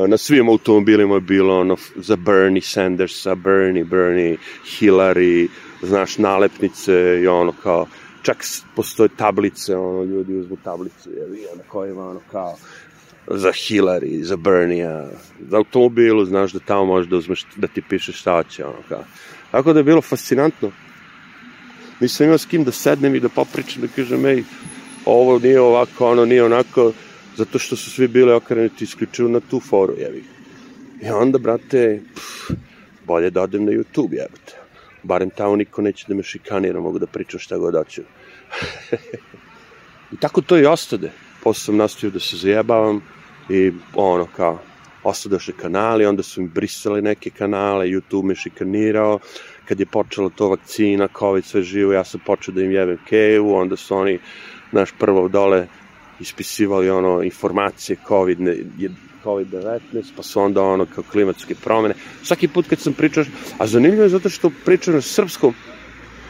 Na 0.07 0.17
svim 0.17 0.49
automobilima 0.49 1.15
je 1.15 1.21
bilo 1.21 1.59
ono 1.59 1.75
za 1.95 2.15
Bernie 2.15 2.61
Sandersa, 2.61 3.35
Bernie, 3.35 3.83
Bernie, 3.83 4.37
Hillary, 4.65 5.47
znaš, 5.81 6.17
nalepnice 6.17 7.19
i 7.23 7.27
ono 7.27 7.51
kao, 7.63 7.87
čak 8.21 8.45
postoje 8.75 9.09
tablice, 9.17 9.75
ono, 9.75 10.03
ljudi 10.03 10.35
uzmu 10.35 10.57
tablice, 10.63 11.09
je, 11.09 11.55
na 11.57 11.63
kojima 11.67 12.09
ono 12.09 12.21
kao, 12.31 12.55
za 13.27 13.51
Hillary, 13.51 14.23
za 14.23 14.35
Bernie-a, 14.35 15.09
za 15.49 15.57
automobilu, 15.57 16.25
znaš 16.25 16.51
da 16.51 16.59
tamo 16.59 16.85
možeš 16.85 17.09
da 17.09 17.17
uzmeš, 17.17 17.45
da 17.55 17.67
ti 17.67 17.81
piše 17.81 18.11
šta 18.11 18.43
će, 18.43 18.65
ono 18.65 18.81
kao. 18.89 19.03
Tako 19.51 19.73
da 19.73 19.79
je 19.79 19.83
bilo 19.83 20.01
fascinantno. 20.01 20.71
Nisam 21.99 22.25
imao 22.25 22.38
s 22.38 22.45
kim 22.45 22.63
da 22.63 22.71
sednem 22.71 23.15
i 23.15 23.19
da 23.19 23.29
popričam, 23.29 23.81
da 23.81 23.88
kažem, 23.88 24.25
ej, 24.25 24.43
ovo 25.05 25.39
nije 25.39 25.61
ovako, 25.61 26.11
ono 26.11 26.25
nije 26.25 26.43
onako, 26.43 26.91
zato 27.38 27.59
što 27.59 27.75
su 27.75 27.91
svi 27.91 28.07
bili 28.07 28.31
okrenuti 28.33 28.83
isključivo 28.83 29.29
na 29.29 29.39
tu 29.39 29.59
foru, 29.59 29.93
jevi. 29.97 30.23
I 31.01 31.09
onda, 31.09 31.38
brate, 31.38 32.01
pff, 32.15 32.51
bolje 33.05 33.29
da 33.29 33.41
odem 33.41 33.65
na 33.65 33.71
YouTube, 33.71 34.13
jebate. 34.13 34.68
Barem 35.03 35.29
tamo 35.29 35.55
niko 35.55 35.81
neće 35.81 36.05
da 36.07 36.15
me 36.15 36.23
šikanira, 36.23 36.79
mogu 36.79 36.99
da 36.99 37.07
pričam 37.07 37.39
šta 37.39 37.57
god 37.57 37.75
hoću. 37.75 38.01
I 40.13 40.17
tako 40.19 40.41
to 40.41 40.57
i 40.57 40.65
ostade. 40.65 41.11
Posle 41.43 41.63
sam 41.65 41.77
nastavio 41.77 42.13
da 42.13 42.19
se 42.19 42.37
zajebavam 42.37 43.01
i 43.49 43.71
ono 43.95 44.27
kao, 44.35 44.59
ostadoše 45.03 45.51
kanali, 45.51 46.05
onda 46.05 46.23
su 46.23 46.41
mi 46.41 46.47
brisali 46.47 47.01
neke 47.01 47.29
kanale, 47.29 47.85
YouTube 47.85 48.23
me 48.23 48.35
šikanirao, 48.35 49.19
kad 49.65 49.79
je 49.79 49.85
počela 49.85 50.29
to 50.29 50.49
vakcina, 50.49 51.07
COVID 51.19 51.45
sve 51.45 51.63
živo, 51.63 51.93
ja 51.93 52.03
sam 52.03 52.21
počeo 52.25 52.53
da 52.53 52.61
im 52.61 52.71
jebem 52.71 52.97
kevu, 53.05 53.55
onda 53.55 53.77
su 53.77 53.95
oni, 53.95 54.19
naš 54.71 54.91
prvo 54.99 55.27
dole 55.27 55.67
ispisivali 56.19 56.89
ono 56.89 57.23
informacije 57.23 57.97
COVID, 58.07 58.39
COVID-19, 59.23 59.79
pa 60.15 60.23
su 60.23 60.41
onda 60.41 60.63
ono 60.63 60.85
kao 60.85 61.03
klimatske 61.11 61.55
promene. 61.55 61.95
Svaki 62.23 62.47
put 62.47 62.67
kad 62.67 62.79
sam 62.79 62.93
pričao, 62.93 63.23
a 63.57 63.67
zanimljivo 63.67 64.03
je 64.03 64.09
zato 64.09 64.29
što 64.29 64.51
pričam 64.65 64.93
na 64.93 65.01
srpskom, 65.01 65.53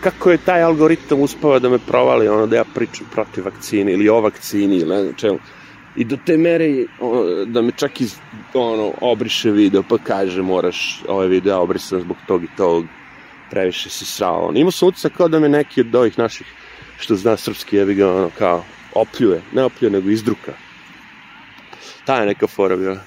kako 0.02 0.32
je 0.32 0.38
taj 0.38 0.64
algoritam 0.64 1.22
uspava 1.22 1.60
da 1.60 1.70
me 1.70 1.80
provali, 1.80 2.28
ono 2.28 2.48
da 2.48 2.56
ja 2.56 2.64
pričam 2.76 3.08
protiv 3.12 3.46
vakcine 3.46 3.94
ili 3.94 4.10
o 4.10 4.22
vakcini 4.22 4.76
ili 4.76 4.90
ne 4.90 5.02
znam 5.02 5.14
čemu. 5.14 5.40
I 5.96 6.04
do 6.06 6.18
te 6.26 6.38
mere 6.38 6.86
ono, 7.00 7.46
da 7.46 7.62
me 7.62 7.72
čak 7.72 8.02
iz, 8.02 8.16
ono, 8.54 8.94
obriše 9.02 9.52
video 9.52 9.84
pa 9.90 9.98
kaže 9.98 10.42
moraš 10.42 11.04
ovaj 11.08 11.28
video 11.28 11.62
obrisati 11.62 12.02
zbog 12.02 12.18
tog 12.28 12.44
i 12.44 12.48
tog 12.58 12.86
previše 13.52 13.90
si 13.90 14.06
srao. 14.06 14.48
On. 14.48 14.58
Imao 14.58 14.72
sam 14.72 14.88
utisak 14.88 15.14
kao 15.18 15.28
da 15.28 15.40
me 15.40 15.50
neki 15.50 15.82
od 15.82 15.96
ovih 15.96 16.20
naših 16.20 16.48
što 17.00 17.16
zna 17.16 17.38
srpski 17.38 17.76
jebi 17.76 17.94
ga 17.94 18.16
ono 18.16 18.30
kao 18.38 18.64
opljuje, 18.96 19.42
ne 19.54 19.64
opljuje 19.64 19.92
nego 19.92 20.10
izdruka. 20.10 20.69
Ta 22.06 22.20
je 22.20 22.26
neka 22.26 22.48
fora 22.48 22.76
bila. 22.76 22.98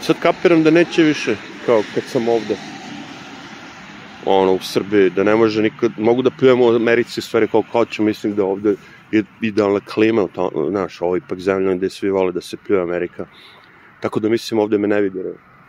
Sad 0.00 0.16
kapiram 0.20 0.62
da 0.62 0.70
neće 0.70 1.02
više 1.02 1.36
kao 1.66 1.82
kad 1.94 2.04
sam 2.04 2.28
ovde 2.28 2.56
ono, 4.26 4.52
u 4.52 4.58
Srbiji, 4.58 5.10
da 5.10 5.24
ne 5.24 5.36
može 5.36 5.62
nikad, 5.62 5.92
mogu 5.98 6.22
da 6.22 6.30
pljujemo 6.30 6.64
u 6.64 6.74
Americi 6.74 7.20
stvari 7.20 7.48
koliko 7.48 7.70
hoću, 7.70 8.02
mislim 8.02 8.34
da 8.34 8.44
ovde 8.44 8.74
je 9.12 9.24
idealna 9.40 9.80
klima, 9.80 10.26
to, 10.34 10.66
znaš, 10.70 11.00
ovo 11.00 11.16
ipak 11.16 11.38
zemlja 11.38 11.74
gde 11.74 11.90
svi 11.90 12.10
vole 12.10 12.32
da 12.32 12.40
se 12.40 12.56
pljuje 12.56 12.82
Amerika. 12.82 13.26
Tako 14.00 14.20
da 14.20 14.28
mislim 14.28 14.60
ovde 14.60 14.78
me 14.78 14.88
ne 14.88 15.00
vidi. 15.00 15.22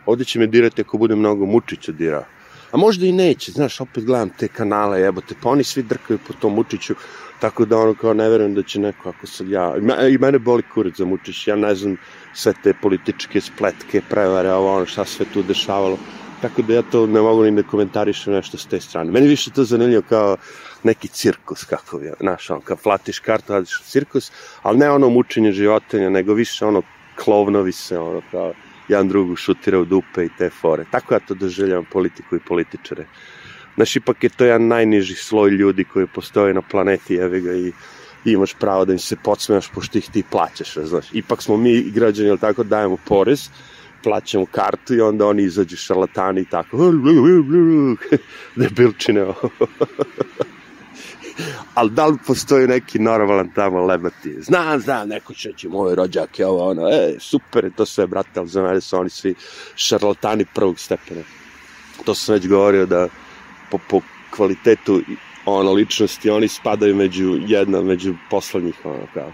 Ovde 0.06 0.24
će 0.24 0.38
me 0.38 0.46
dirati 0.46 0.82
ako 0.82 0.98
bude 0.98 1.16
mnogo 1.16 1.46
Mučića 1.46 1.92
dirao. 1.92 2.24
A 2.70 2.76
možda 2.76 3.06
i 3.06 3.12
neće, 3.12 3.52
znaš, 3.52 3.80
opet 3.80 4.04
gledam 4.04 4.30
te 4.30 4.48
kanale, 4.48 5.00
jebote, 5.00 5.34
pa 5.42 5.48
oni 5.48 5.64
svi 5.64 5.82
drkaju 5.82 6.18
po 6.26 6.32
tom 6.32 6.54
Mučiću, 6.54 6.94
tako 7.40 7.64
da 7.64 7.78
ono 7.78 7.94
kao 7.94 8.14
ne 8.14 8.28
verujem 8.28 8.54
da 8.54 8.62
će 8.62 8.80
neko, 8.80 9.08
ako 9.08 9.26
sad 9.26 9.48
ja, 9.48 9.74
i 10.10 10.18
mene 10.18 10.38
boli 10.38 10.62
kurac 10.74 10.96
za 10.96 11.04
Mučić, 11.04 11.46
ja 11.48 11.56
ne 11.56 11.74
znam 11.74 11.96
sve 12.34 12.52
te 12.62 12.74
političke 12.82 13.40
spletke, 13.40 14.02
prevare, 14.08 14.52
ovo 14.52 14.76
ono, 14.76 14.86
šta 14.86 15.04
sve 15.04 15.26
tu 15.32 15.42
dešavalo, 15.42 15.98
tako 16.42 16.62
da 16.62 16.74
ja 16.74 16.82
to 16.82 17.06
ne 17.06 17.20
mogu 17.20 17.44
ni 17.44 17.50
da 17.56 17.62
komentarišem 17.62 18.32
nešto 18.32 18.58
s 18.58 18.66
te 18.66 18.80
strane. 18.80 19.10
Meni 19.10 19.28
više 19.28 19.50
to 19.50 19.64
zanimljivo 19.64 20.02
kao 20.08 20.36
neki 20.82 21.08
cirkus, 21.08 21.64
kako 21.64 21.98
je, 22.00 22.14
znaš, 22.20 22.50
on, 22.50 22.60
kao 22.60 22.76
platiš 22.76 23.18
kartu, 23.18 23.52
radiš 23.52 23.82
cirkus, 23.84 24.32
ali 24.62 24.78
ne 24.78 24.90
ono 24.90 25.08
mučenje 25.08 25.52
životinja, 25.52 26.10
nego 26.10 26.34
više 26.34 26.66
ono 26.66 26.82
klovnovi 27.24 27.72
se, 27.72 27.98
ono, 27.98 28.22
kao, 28.30 28.52
jedan 28.88 29.08
drugu 29.08 29.36
šutira 29.36 29.78
u 29.78 29.84
dupe 29.84 30.24
i 30.24 30.30
te 30.38 30.50
fore. 30.50 30.84
Tako 30.90 31.14
ja 31.14 31.20
to 31.20 31.34
doželjavam 31.34 31.84
politiku 31.84 32.36
i 32.36 32.40
političare. 32.48 33.06
Znaš, 33.74 33.96
ipak 33.96 34.24
je 34.24 34.30
to 34.30 34.44
jedan 34.44 34.66
najniži 34.66 35.14
sloj 35.14 35.50
ljudi 35.50 35.84
koji 35.84 36.06
postoje 36.06 36.54
na 36.54 36.62
planeti, 36.62 37.16
evi 37.16 37.40
ga, 37.40 37.52
i 37.52 37.72
imaš 38.24 38.54
pravo 38.54 38.84
da 38.84 38.92
im 38.92 38.98
se 38.98 39.16
podsmejaš 39.16 39.70
pošto 39.74 39.98
ih 39.98 40.08
ti 40.12 40.22
plaćaš, 40.30 40.74
znaš. 40.74 41.06
Ipak 41.12 41.42
smo 41.42 41.56
mi 41.56 41.82
građani, 41.82 42.30
ali 42.30 42.38
tako, 42.38 42.64
dajemo 42.64 42.96
porez, 43.04 43.48
plaćamo 44.02 44.46
kartu 44.46 44.94
i 44.94 45.00
onda 45.00 45.26
oni 45.26 45.42
izađu 45.42 45.76
šarlatani 45.76 46.40
i 46.40 46.44
tako, 46.44 46.92
debilčine. 48.56 49.26
ali 51.74 51.90
da 51.90 52.06
li 52.06 52.18
postoji 52.26 52.66
neki 52.66 52.98
normalan 52.98 53.50
tamo 53.54 53.86
lebati? 53.86 54.42
Znam, 54.42 54.80
znam, 54.80 55.08
neko 55.08 55.34
će 55.34 55.52
će 55.52 55.68
moj 55.68 55.94
rođak 55.94 56.38
je 56.38 56.46
ovo, 56.46 56.70
ono, 56.70 56.88
e, 56.88 57.16
super 57.20 57.64
je 57.64 57.70
to 57.70 57.86
sve, 57.86 58.06
brate, 58.06 58.40
ali 58.40 58.48
za 58.48 58.62
mene 58.62 58.80
su 58.80 58.96
oni 58.96 59.10
svi 59.10 59.34
šarlatani 59.74 60.44
prvog 60.54 60.78
stepena. 60.78 61.22
To 62.04 62.14
sam 62.14 62.34
već 62.34 62.48
govorio 62.48 62.86
da 62.86 63.08
po, 63.70 63.78
po 63.90 64.00
kvalitetu 64.30 65.00
ono, 65.46 65.72
ličnosti, 65.72 66.30
oni 66.30 66.48
spadaju 66.48 66.96
među 66.96 67.38
jedna, 67.46 67.82
među 67.82 68.14
poslednjih, 68.30 68.74
ono, 68.84 69.06
kao. 69.14 69.32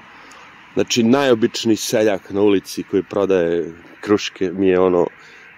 Znači, 0.75 1.03
najobičniji 1.03 1.77
seljak 1.77 2.31
na 2.31 2.41
ulici 2.41 2.83
koji 2.83 3.03
prodaje 3.03 3.73
kruške 4.01 4.51
mi 4.53 4.69
je 4.69 4.81
ono, 4.81 5.07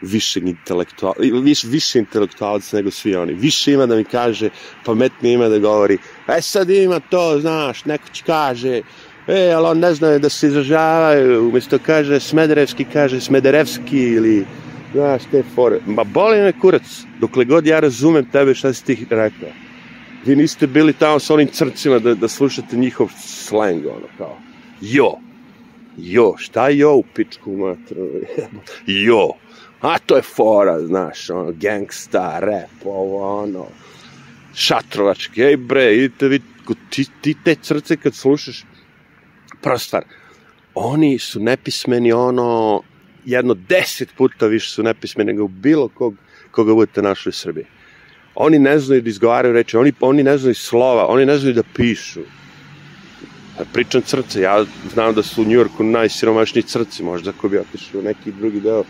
višeg 0.00 0.48
intelektuala, 0.48 1.14
viš, 1.42 1.64
više 1.64 1.98
intelektualac 1.98 2.72
nego 2.72 2.90
svi 2.90 3.16
oni. 3.16 3.34
Više 3.34 3.72
ima 3.72 3.86
da 3.86 3.96
mi 3.96 4.04
kaže, 4.04 4.50
pametnije 4.84 5.34
ima 5.34 5.48
da 5.48 5.58
govori, 5.58 5.98
e 6.28 6.42
sad 6.42 6.70
ima 6.70 7.00
to, 7.00 7.38
znaš, 7.40 7.84
neko 7.84 8.08
će 8.12 8.22
kaže, 8.24 8.80
e, 9.28 9.52
ali 9.52 9.66
on 9.66 9.78
ne 9.78 9.94
zna 9.94 10.18
da 10.18 10.28
se 10.28 10.46
izražavaju, 10.46 11.48
umjesto 11.48 11.78
kaže 11.86 12.20
Smederevski, 12.20 12.84
kaže 12.92 13.20
Smederevski 13.20 13.98
ili, 13.98 14.46
znaš, 14.92 15.22
te 15.30 15.42
fore. 15.54 15.80
Ma 15.86 16.04
boli 16.04 16.40
me 16.40 16.52
kurac, 16.60 17.04
dokle 17.20 17.44
god 17.44 17.66
ja 17.66 17.80
razumem 17.80 18.30
tebe 18.30 18.54
šta 18.54 18.72
si 18.72 18.84
ti 18.84 19.06
rekao. 19.10 19.48
Vi 20.26 20.36
niste 20.36 20.66
bili 20.66 20.92
tamo 20.92 21.18
sa 21.18 21.34
onim 21.34 21.48
crcima 21.48 21.98
da, 21.98 22.14
da 22.14 22.28
slušate 22.28 22.76
njihov 22.76 23.10
slang, 23.18 23.86
ono, 23.86 24.06
kao, 24.18 24.38
jo, 24.80 25.12
jo, 25.96 26.34
šta 26.38 26.68
jo 26.68 26.94
u 26.94 27.02
pičku 27.14 27.52
matru, 27.52 28.08
jo, 28.86 29.30
A 29.86 29.98
to 29.98 30.16
je 30.16 30.22
fora, 30.22 30.80
znaš, 30.80 31.30
ono, 31.30 31.52
gangsta, 31.52 32.38
rap, 32.40 32.84
ovo, 32.84 33.42
ono, 33.42 33.66
šatrovački, 34.54 35.42
ej 35.42 35.56
bre, 35.56 35.84
idite 35.94 36.28
vi, 36.28 36.40
ti, 36.90 37.04
ti 37.20 37.34
te 37.44 37.54
crce 37.54 37.96
kad 37.96 38.14
slušaš, 38.14 38.64
prva 39.62 39.78
stvar, 39.78 40.04
oni 40.74 41.18
su 41.18 41.40
nepismeni, 41.40 42.12
ono, 42.12 42.82
jedno 43.24 43.54
deset 43.54 44.16
puta 44.16 44.46
više 44.46 44.70
su 44.70 44.82
nepismeni 44.82 45.32
nego 45.32 45.48
bilo 45.48 45.88
kog, 45.88 46.14
koga 46.50 46.74
budete 46.74 47.02
našli 47.02 47.30
u 47.30 47.32
Srbiji. 47.32 47.66
Oni 48.34 48.58
ne 48.58 48.78
znaju 48.78 49.02
da 49.02 49.08
izgovaraju 49.08 49.54
reči, 49.54 49.76
oni, 49.76 49.92
oni 50.00 50.22
ne 50.22 50.38
znaju 50.38 50.54
slova, 50.54 51.06
oni 51.06 51.26
ne 51.26 51.38
znaju 51.38 51.54
da 51.54 51.62
pišu. 51.74 52.20
Pričam 53.72 54.02
crce, 54.02 54.40
ja 54.40 54.64
znam 54.92 55.14
da 55.14 55.22
su 55.22 55.42
u 55.42 55.46
Njurku 55.46 55.84
najsiromašniji 55.84 56.62
crci, 56.62 57.02
možda 57.02 57.30
ako 57.30 57.48
bi 57.48 57.58
otišli 57.58 58.00
u 58.00 58.02
neki 58.02 58.32
drugi 58.32 58.60
deo 58.60 58.84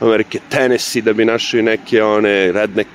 Amerike, 0.00 0.38
Tennessee, 0.48 1.02
da 1.02 1.12
bi 1.12 1.24
našli 1.24 1.62
neke 1.62 2.02
one 2.02 2.52
redneck 2.52 2.90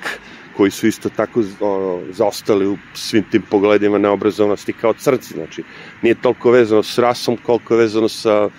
koji 0.56 0.70
su 0.70 0.86
isto 0.86 1.08
tako 1.08 1.42
ono, 1.60 2.00
zaostali 2.10 2.66
u 2.66 2.78
svim 2.94 3.24
tim 3.30 3.42
pogledima 3.50 3.98
neobrazovanosti 3.98 4.72
kao 4.72 4.92
crci. 4.92 5.34
Znači, 5.34 5.62
nije 6.02 6.14
toliko 6.14 6.50
vezano 6.50 6.82
s 6.82 6.98
rasom, 6.98 7.36
koliko 7.36 7.74
je 7.74 7.78
vezano 7.78 8.08
sa 8.08 8.44
uh, 8.44 8.50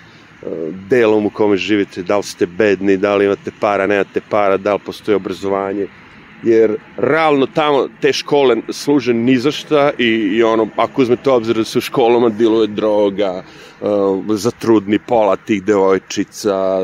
delom 0.88 1.26
u 1.26 1.30
kome 1.30 1.56
živite, 1.56 2.02
da 2.02 2.16
li 2.16 2.22
ste 2.22 2.46
bedni, 2.46 2.96
da 2.96 3.16
li 3.16 3.24
imate 3.24 3.50
para, 3.60 3.86
nemate 3.86 4.20
para, 4.30 4.56
da 4.56 4.74
li 4.74 4.80
postoji 4.86 5.16
obrazovanje, 5.16 5.86
jer 6.42 6.76
realno 6.96 7.46
tamo 7.46 7.88
te 8.00 8.12
škole 8.12 8.56
služe 8.68 9.14
ni 9.14 9.38
za 9.38 9.50
šta 9.50 9.90
i, 9.98 10.06
i 10.06 10.42
ono, 10.42 10.68
ako 10.76 11.02
uzmete 11.02 11.30
obzir 11.30 11.56
da 11.56 11.64
se 11.64 11.78
u 11.78 11.80
školama 11.80 12.28
diluje 12.28 12.66
droga, 12.66 13.42
uh, 13.80 14.36
za 14.36 14.50
trudni 14.50 14.98
pola 14.98 15.36
tih 15.36 15.62
devojčica, 15.64 16.80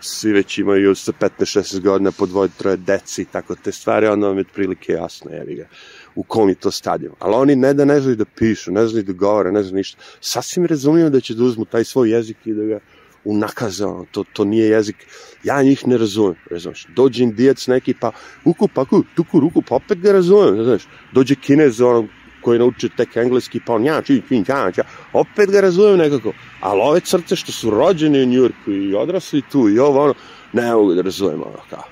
svi 0.00 0.32
već 0.32 0.58
imaju 0.58 0.94
sa 0.94 1.12
15-16 1.12 1.80
godina 1.80 2.12
po 2.12 2.26
dvoje, 2.26 2.48
troje 2.58 2.76
deci 2.76 3.22
i 3.22 3.24
tako 3.24 3.54
te 3.54 3.72
stvari, 3.72 4.06
onda 4.06 4.26
vam 4.26 4.36
je 4.36 4.40
otprilike 4.40 4.92
jasno, 4.92 5.30
jevi 5.30 5.54
ga 5.54 5.66
u 6.14 6.22
kom 6.22 6.48
je 6.48 6.54
to 6.54 6.70
stadion. 6.70 7.14
Ali 7.18 7.34
oni 7.34 7.56
ne 7.56 7.74
da 7.74 7.84
ne 7.84 8.00
znaju 8.00 8.16
da 8.16 8.24
pišu, 8.24 8.72
ne 8.72 8.86
znaju 8.86 9.04
da 9.04 9.12
govore, 9.12 9.52
ne 9.52 9.62
znaju 9.62 9.76
ništa. 9.76 9.98
Sasvim 10.20 10.66
razumijem 10.66 11.12
da 11.12 11.20
će 11.20 11.34
da 11.34 11.44
uzmu 11.44 11.64
taj 11.64 11.84
svoj 11.84 12.10
jezik 12.10 12.36
i 12.44 12.54
da 12.54 12.64
ga 12.64 12.78
unakaze, 13.24 13.84
ono, 13.84 14.06
to, 14.10 14.24
to 14.32 14.44
nije 14.44 14.68
jezik, 14.68 14.96
ja 15.44 15.62
njih 15.62 15.86
ne 15.86 15.98
razumem, 15.98 16.34
razumeš, 16.50 16.86
dođe 16.96 17.22
indijac 17.24 17.66
neki, 17.66 17.94
pa 17.94 18.12
uku, 18.44 18.68
pa 18.68 18.84
ku, 18.84 19.02
tuku, 19.14 19.40
ruku, 19.40 19.62
pa 19.62 19.74
opet 19.74 19.98
ga 19.98 20.12
razumem, 20.12 20.64
znaš, 20.64 20.88
dođe 21.12 21.34
kinez, 21.34 21.80
ono, 21.80 22.08
koji 22.40 22.58
nauči 22.58 22.88
tek 22.88 23.16
engleski, 23.16 23.60
pa 23.66 23.74
on 23.74 23.84
ja, 23.84 24.02
či, 24.02 24.22
či, 24.28 24.44
ča, 24.46 24.72
ča, 24.72 24.84
opet 25.12 25.50
ga 25.50 25.60
razumem 25.60 25.98
nekako, 25.98 26.32
ali 26.60 26.80
ove 26.80 27.00
crce 27.00 27.36
što 27.36 27.52
su 27.52 27.70
rođeni 27.70 28.22
u 28.22 28.26
Njurku 28.26 28.70
i 28.70 28.94
odrasli 28.94 29.42
tu 29.52 29.68
i 29.68 29.78
ovo, 29.78 30.04
ono, 30.04 30.14
ne 30.52 30.74
mogu 30.74 30.94
da 30.94 31.02
razumem, 31.02 31.42
ono, 31.42 31.62
kao, 31.70 31.84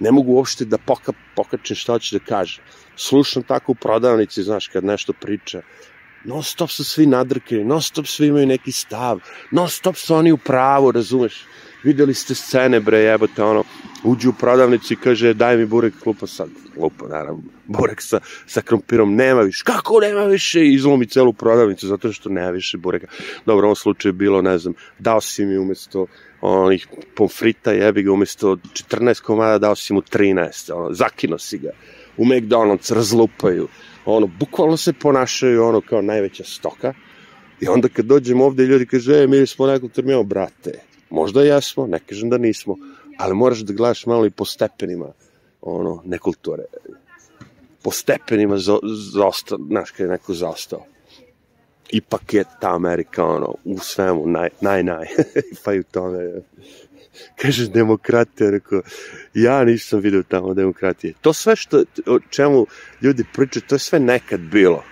ne 0.00 0.12
mogu 0.12 0.32
uopšte 0.32 0.64
da 0.64 0.78
poka, 0.78 1.12
pokačem 1.36 1.76
šta 1.76 1.92
hoće 1.92 2.18
da 2.18 2.24
kaže. 2.24 2.62
Slušam 2.96 3.42
tako 3.42 3.72
u 3.72 3.74
prodavnici, 3.74 4.42
znaš, 4.42 4.68
kad 4.68 4.84
nešto 4.84 5.12
priča, 5.12 5.62
non 6.24 6.42
stop 6.42 6.70
su 6.70 6.84
svi 6.84 7.06
nadrkani, 7.06 7.64
non 7.64 7.82
stop 7.82 8.06
svi 8.06 8.26
imaju 8.26 8.46
neki 8.46 8.72
stav, 8.72 9.20
non 9.50 9.68
stop 9.68 9.96
su 9.96 10.14
oni 10.14 10.32
u 10.32 10.36
pravu, 10.36 10.92
razumeš? 10.92 11.44
Videli 11.82 12.14
ste 12.14 12.34
scene, 12.34 12.80
bre, 12.80 12.98
jebote, 12.98 13.42
ono, 13.42 13.64
uđu 14.04 14.30
u 14.30 14.32
prodavnicu 14.32 14.92
i 14.92 14.96
kaže, 14.96 15.34
daj 15.34 15.56
mi 15.56 15.66
burek, 15.66 16.06
lupa 16.06 16.26
sad, 16.26 16.48
lupa, 16.76 17.08
naravno, 17.08 17.42
burek 17.66 18.02
sa, 18.02 18.20
sa 18.46 18.62
krompirom, 18.62 19.14
nema 19.14 19.40
više, 19.40 19.62
kako 19.64 20.00
nema 20.00 20.24
više, 20.24 20.60
i 20.60 20.74
izlomi 20.74 21.06
celu 21.06 21.32
prodavnicu, 21.32 21.86
zato 21.86 22.12
što 22.12 22.28
nema 22.28 22.50
više 22.50 22.78
bureka. 22.78 23.06
Dobro, 23.46 23.66
u 23.66 23.68
ovom 23.68 23.76
slučaju 23.76 24.10
je 24.10 24.16
bilo, 24.16 24.42
ne 24.42 24.58
znam, 24.58 24.74
dao 24.98 25.20
si 25.20 25.44
mi 25.44 25.58
umesto 25.58 26.06
onih 26.40 26.86
pomfrita, 27.14 27.72
jebi 27.72 28.02
ga, 28.02 28.12
umesto 28.12 28.56
14 28.56 29.20
komada, 29.22 29.58
dao 29.58 29.76
si 29.76 29.92
mu 29.92 30.00
13, 30.00 30.72
ono, 30.74 30.92
zakino 30.92 31.38
si 31.38 31.58
ga. 31.58 31.70
U 32.16 32.24
McDonald's 32.24 32.94
razlupaju, 32.94 33.68
ono, 34.04 34.26
bukvalno 34.26 34.76
se 34.76 34.92
ponašaju 34.92 35.64
ono 35.64 35.80
kao 35.80 36.02
najveća 36.02 36.44
stoka. 36.44 36.94
I 37.60 37.68
onda 37.68 37.88
kad 37.88 38.04
dođemo 38.04 38.44
ovde 38.44 38.64
ljudi 38.64 38.86
kaže, 38.86 39.22
e, 39.22 39.26
mi 39.26 39.46
smo 39.46 39.66
nekog 39.66 39.92
termijao, 39.92 40.22
brate, 40.22 40.80
možda 41.10 41.42
jesmo, 41.42 41.86
ne 41.86 41.98
kažem 41.98 42.30
da 42.30 42.38
nismo, 42.38 42.76
ali 43.18 43.34
moraš 43.34 43.58
da 43.58 43.72
gledaš 43.72 44.06
malo 44.06 44.26
i 44.26 44.30
po 44.30 44.44
stepenima, 44.44 45.12
ono, 45.60 46.02
nekulture. 46.04 46.64
Po 47.82 47.90
stepenima 47.90 48.58
za, 48.58 48.78
zaostao, 49.14 49.58
znaš, 49.68 49.90
kada 49.90 50.04
je 50.04 50.10
neko 50.10 50.34
zaostao. 50.34 50.84
Ipak 51.90 52.34
je 52.34 52.44
ta 52.60 52.74
Amerika, 52.74 53.24
ono, 53.24 53.54
u 53.64 53.78
svemu, 53.78 54.26
naj, 54.26 54.48
naj, 54.60 54.82
naj, 54.82 55.06
pa 55.64 55.74
i 55.74 55.80
u 55.80 55.82
tome, 55.82 56.42
Kaže, 57.36 57.68
demokratija, 57.68 58.50
rekao, 58.50 58.82
ja 59.34 59.64
nisam 59.64 60.00
video 60.00 60.22
tamo 60.22 60.54
demokratije. 60.54 61.14
To 61.20 61.32
sve 61.32 61.56
što, 61.56 61.84
o 62.06 62.18
čemu 62.30 62.66
ljudi 63.02 63.24
pričaju, 63.32 63.62
to 63.66 63.74
je 63.74 63.78
sve 63.78 64.00
nekad 64.00 64.40
bilo. 64.40 64.84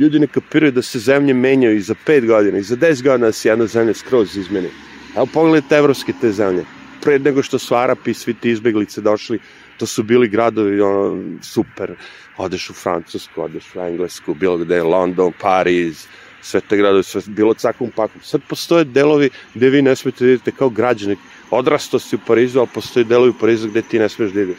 Ljudi 0.00 0.18
ne 0.18 0.26
kapiraju 0.26 0.72
da 0.72 0.82
se 0.82 0.98
zemlje 0.98 1.34
menjaju 1.34 1.76
i 1.76 1.80
za 1.80 1.94
5 2.06 2.26
godina, 2.26 2.58
i 2.58 2.62
za 2.62 2.76
10 2.76 3.02
godina 3.02 3.26
da 3.26 3.32
se 3.32 3.48
jedna 3.48 3.66
zemlja 3.66 3.94
skroz 3.94 4.36
izmeni. 4.36 4.68
Evo 5.16 5.26
pogledajte 5.34 5.76
evropske 5.76 6.12
te 6.20 6.32
zemlje. 6.32 6.64
Pre 7.02 7.18
nego 7.18 7.42
što 7.42 7.58
su 7.58 7.74
Arapi 7.74 8.10
i 8.10 8.14
svi 8.14 8.34
ti 8.34 8.50
izbeglice 8.50 9.00
došli, 9.00 9.38
to 9.78 9.86
su 9.86 10.02
bili 10.02 10.28
gradovi 10.28 10.80
ono, 10.80 11.22
super. 11.42 11.94
Odeš 12.36 12.70
u 12.70 12.74
Francusku, 12.74 13.42
odeš 13.42 13.74
u 13.74 13.80
Englesku, 13.80 14.34
bilo 14.34 14.58
gde, 14.58 14.82
London, 14.82 15.32
Pariz, 15.40 16.06
sve 16.42 16.60
te 16.60 16.76
gradove, 16.76 17.02
sve 17.02 17.22
bilo 17.26 17.54
cakom 17.54 17.90
pakom. 17.96 18.20
Sad 18.22 18.40
postoje 18.48 18.84
delovi 18.84 19.30
gde 19.54 19.70
vi 19.70 19.82
ne 19.82 19.96
smete 19.96 20.24
da 20.24 20.30
idete 20.30 20.50
kao 20.50 20.68
građani. 20.68 21.16
Odrasto 21.50 21.98
si 21.98 22.16
u 22.16 22.18
Parizu, 22.26 22.58
ali 22.58 22.68
postoje 22.74 23.04
delovi 23.04 23.30
u 23.30 23.38
Parizu 23.40 23.68
gde 23.68 23.82
ti 23.82 23.98
ne 23.98 24.08
smeš 24.08 24.30
da 24.30 24.40
ideš. 24.40 24.58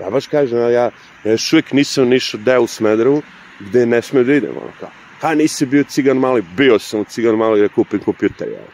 Ja 0.00 0.10
baš 0.10 0.26
kažem, 0.26 0.58
ja, 0.58 0.70
ja 0.70 0.90
još 1.24 1.52
uvijek 1.52 1.72
nisam 1.72 2.08
nišao 2.08 2.40
deo 2.40 2.62
u 2.62 2.66
Smederevu 2.66 3.22
gde 3.60 3.86
ne 3.86 4.02
smem 4.02 4.26
da 4.26 4.34
idem, 4.34 4.50
ono 4.50 4.72
kao. 4.80 4.90
Pa 5.20 5.34
nisi 5.34 5.66
bio 5.66 5.84
cigan 5.84 6.16
mali, 6.18 6.42
bio 6.56 6.78
sam 6.78 7.00
u 7.00 7.04
cigan 7.04 7.36
mali 7.36 7.60
da 7.60 7.68
kupim 7.68 8.00
kompjuter, 8.00 8.48
ja. 8.48 8.64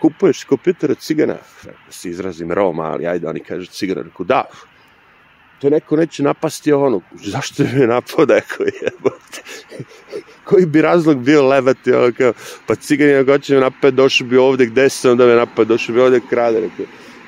Kupuješ 0.00 0.44
kompjuter 0.44 0.90
od 0.90 0.98
cigana, 0.98 1.36
da 1.64 1.72
se 1.92 2.10
izrazim 2.10 2.52
Roma, 2.52 2.82
ali 2.82 3.06
ajde, 3.06 3.28
oni 3.28 3.40
kažu 3.40 3.66
cigana, 3.66 4.02
reku, 4.02 4.24
da, 4.24 4.44
to 5.58 5.70
neko 5.70 5.96
neće 5.96 6.22
napasti 6.22 6.72
ono, 6.72 7.00
zašto 7.12 7.62
me 7.62 7.86
napao 7.86 8.24
neko 8.24 8.64
jebote? 8.82 9.42
Koji 10.48 10.66
bi 10.66 10.82
razlog 10.82 11.18
bio 11.18 11.48
levati 11.48 11.92
ono 11.92 12.12
kao, 12.18 12.32
pa 12.66 12.74
cigani 12.74 13.40
će 13.42 13.54
me 13.54 13.60
napad, 13.60 13.94
došao 13.94 14.26
bi 14.26 14.36
ovde, 14.36 14.66
gde 14.66 14.88
sam 14.88 15.16
da 15.16 15.26
me 15.26 15.34
napad, 15.34 15.68
došao 15.68 15.94
bi 15.94 16.00
ovde 16.00 16.20
krade, 16.30 16.60
rekao. 16.60 16.86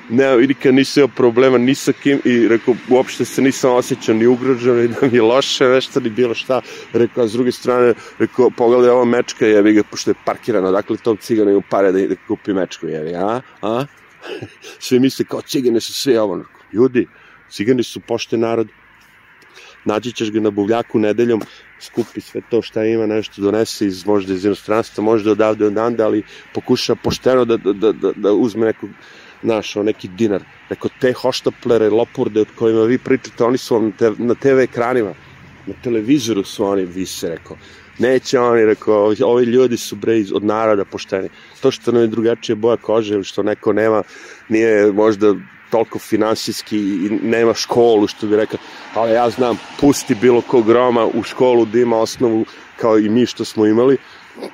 Ne, 0.09 0.37
nikad 0.37 0.73
nisam 0.73 1.03
imao 1.03 1.15
problema 1.15 1.57
ni 1.57 1.75
sa 1.75 1.93
kim 1.93 2.21
i 2.25 2.47
rekao, 2.47 2.75
uopšte 2.89 3.25
se 3.25 3.41
nisam 3.41 3.71
osjećao 3.71 4.15
ni 4.15 4.27
ugrožen, 4.27 4.75
ni 4.75 4.87
da 4.87 5.07
mi 5.07 5.17
je 5.17 5.21
loše 5.21 5.67
nešto, 5.67 5.99
ni 5.99 6.09
bilo 6.09 6.33
šta. 6.33 6.61
Rekao, 6.93 7.23
a 7.23 7.27
s 7.27 7.31
druge 7.31 7.51
strane, 7.51 7.93
rekao, 8.19 8.49
pogledaj 8.49 8.89
ovo 8.89 9.05
mečka, 9.05 9.45
jevi 9.45 9.73
ga, 9.73 9.83
pošto 9.83 10.11
je 10.11 10.15
parkirano, 10.25 10.71
dakle 10.71 10.97
tom 10.97 11.17
ciganu 11.17 11.49
imaju 11.49 11.63
pare 11.69 11.91
da, 11.91 12.07
da 12.07 12.15
kupi 12.27 12.53
mečku, 12.53 12.87
jevi, 12.87 13.15
a? 13.15 13.41
A? 13.61 13.85
Svi 14.85 14.99
misle 14.99 15.25
kao 15.25 15.41
cigane 15.41 15.79
su 15.79 15.93
sve 15.93 16.21
ovo. 16.21 16.43
Ljudi, 16.73 17.07
Cigani 17.51 17.83
su 17.83 17.99
pošten 17.99 18.39
narod, 18.39 18.67
nađi 19.85 20.11
ćeš 20.11 20.31
ga 20.31 20.39
na 20.39 20.49
buvljaku 20.49 20.99
nedeljom, 20.99 21.41
skupi 21.81 22.21
sve 22.21 22.41
to 22.49 22.61
šta 22.61 22.85
ima, 22.85 23.05
nešto 23.05 23.41
donese 23.41 23.87
iz, 23.87 24.05
možda 24.05 24.33
iz 24.33 24.45
inostranstva, 24.45 25.03
možda 25.03 25.31
odavde 25.31 25.65
odande, 25.65 26.03
ali 26.03 26.23
pokuša 26.53 26.95
pošteno 26.95 27.45
da, 27.45 27.57
da, 27.57 27.91
da, 27.91 28.11
da 28.15 28.33
uzme 28.33 28.65
nekog, 28.65 28.89
naš, 29.41 29.75
neki 29.75 30.07
dinar. 30.07 30.43
Neko 30.69 30.89
te 30.99 31.13
hoštaplere, 31.13 31.89
lopurde 31.89 32.41
od 32.41 32.47
kojima 32.55 32.83
vi 32.83 32.97
pričate, 32.97 33.43
oni 33.43 33.57
su 33.57 33.75
vam 33.75 33.91
te, 33.91 34.11
na 34.17 34.35
TV 34.35 34.59
ekranima, 34.59 35.13
na 35.67 35.73
televizoru 35.83 36.43
su 36.43 36.65
oni 36.65 36.85
vise, 36.85 37.29
rekao. 37.29 37.57
Neće 37.99 38.39
oni, 38.39 38.65
rekao, 38.65 39.13
ovi 39.23 39.45
ljudi 39.45 39.77
su 39.77 39.95
bre 39.95 40.23
od 40.33 40.43
naroda 40.43 40.85
pošteni. 40.85 41.29
To 41.61 41.71
što 41.71 41.91
nam 41.91 42.01
je 42.01 42.07
drugačija 42.07 42.55
boja 42.55 42.77
kože, 42.77 43.23
što 43.23 43.43
neko 43.43 43.73
nema, 43.73 44.03
nije 44.49 44.91
možda 44.91 45.35
toliko 45.71 45.99
finansijski 45.99 46.77
i 46.77 47.09
nema 47.23 47.53
školu, 47.53 48.07
što 48.07 48.27
bi 48.27 48.35
rekao, 48.35 48.59
ali 48.93 49.11
ja 49.11 49.29
znam, 49.29 49.59
pusti 49.79 50.15
bilo 50.15 50.41
kog 50.41 50.69
Roma 50.69 51.05
u 51.05 51.23
školu 51.23 51.65
da 51.65 51.79
ima 51.79 51.97
osnovu 51.97 52.45
kao 52.77 52.99
i 52.99 53.09
mi 53.09 53.25
što 53.25 53.45
smo 53.45 53.65
imali, 53.65 53.97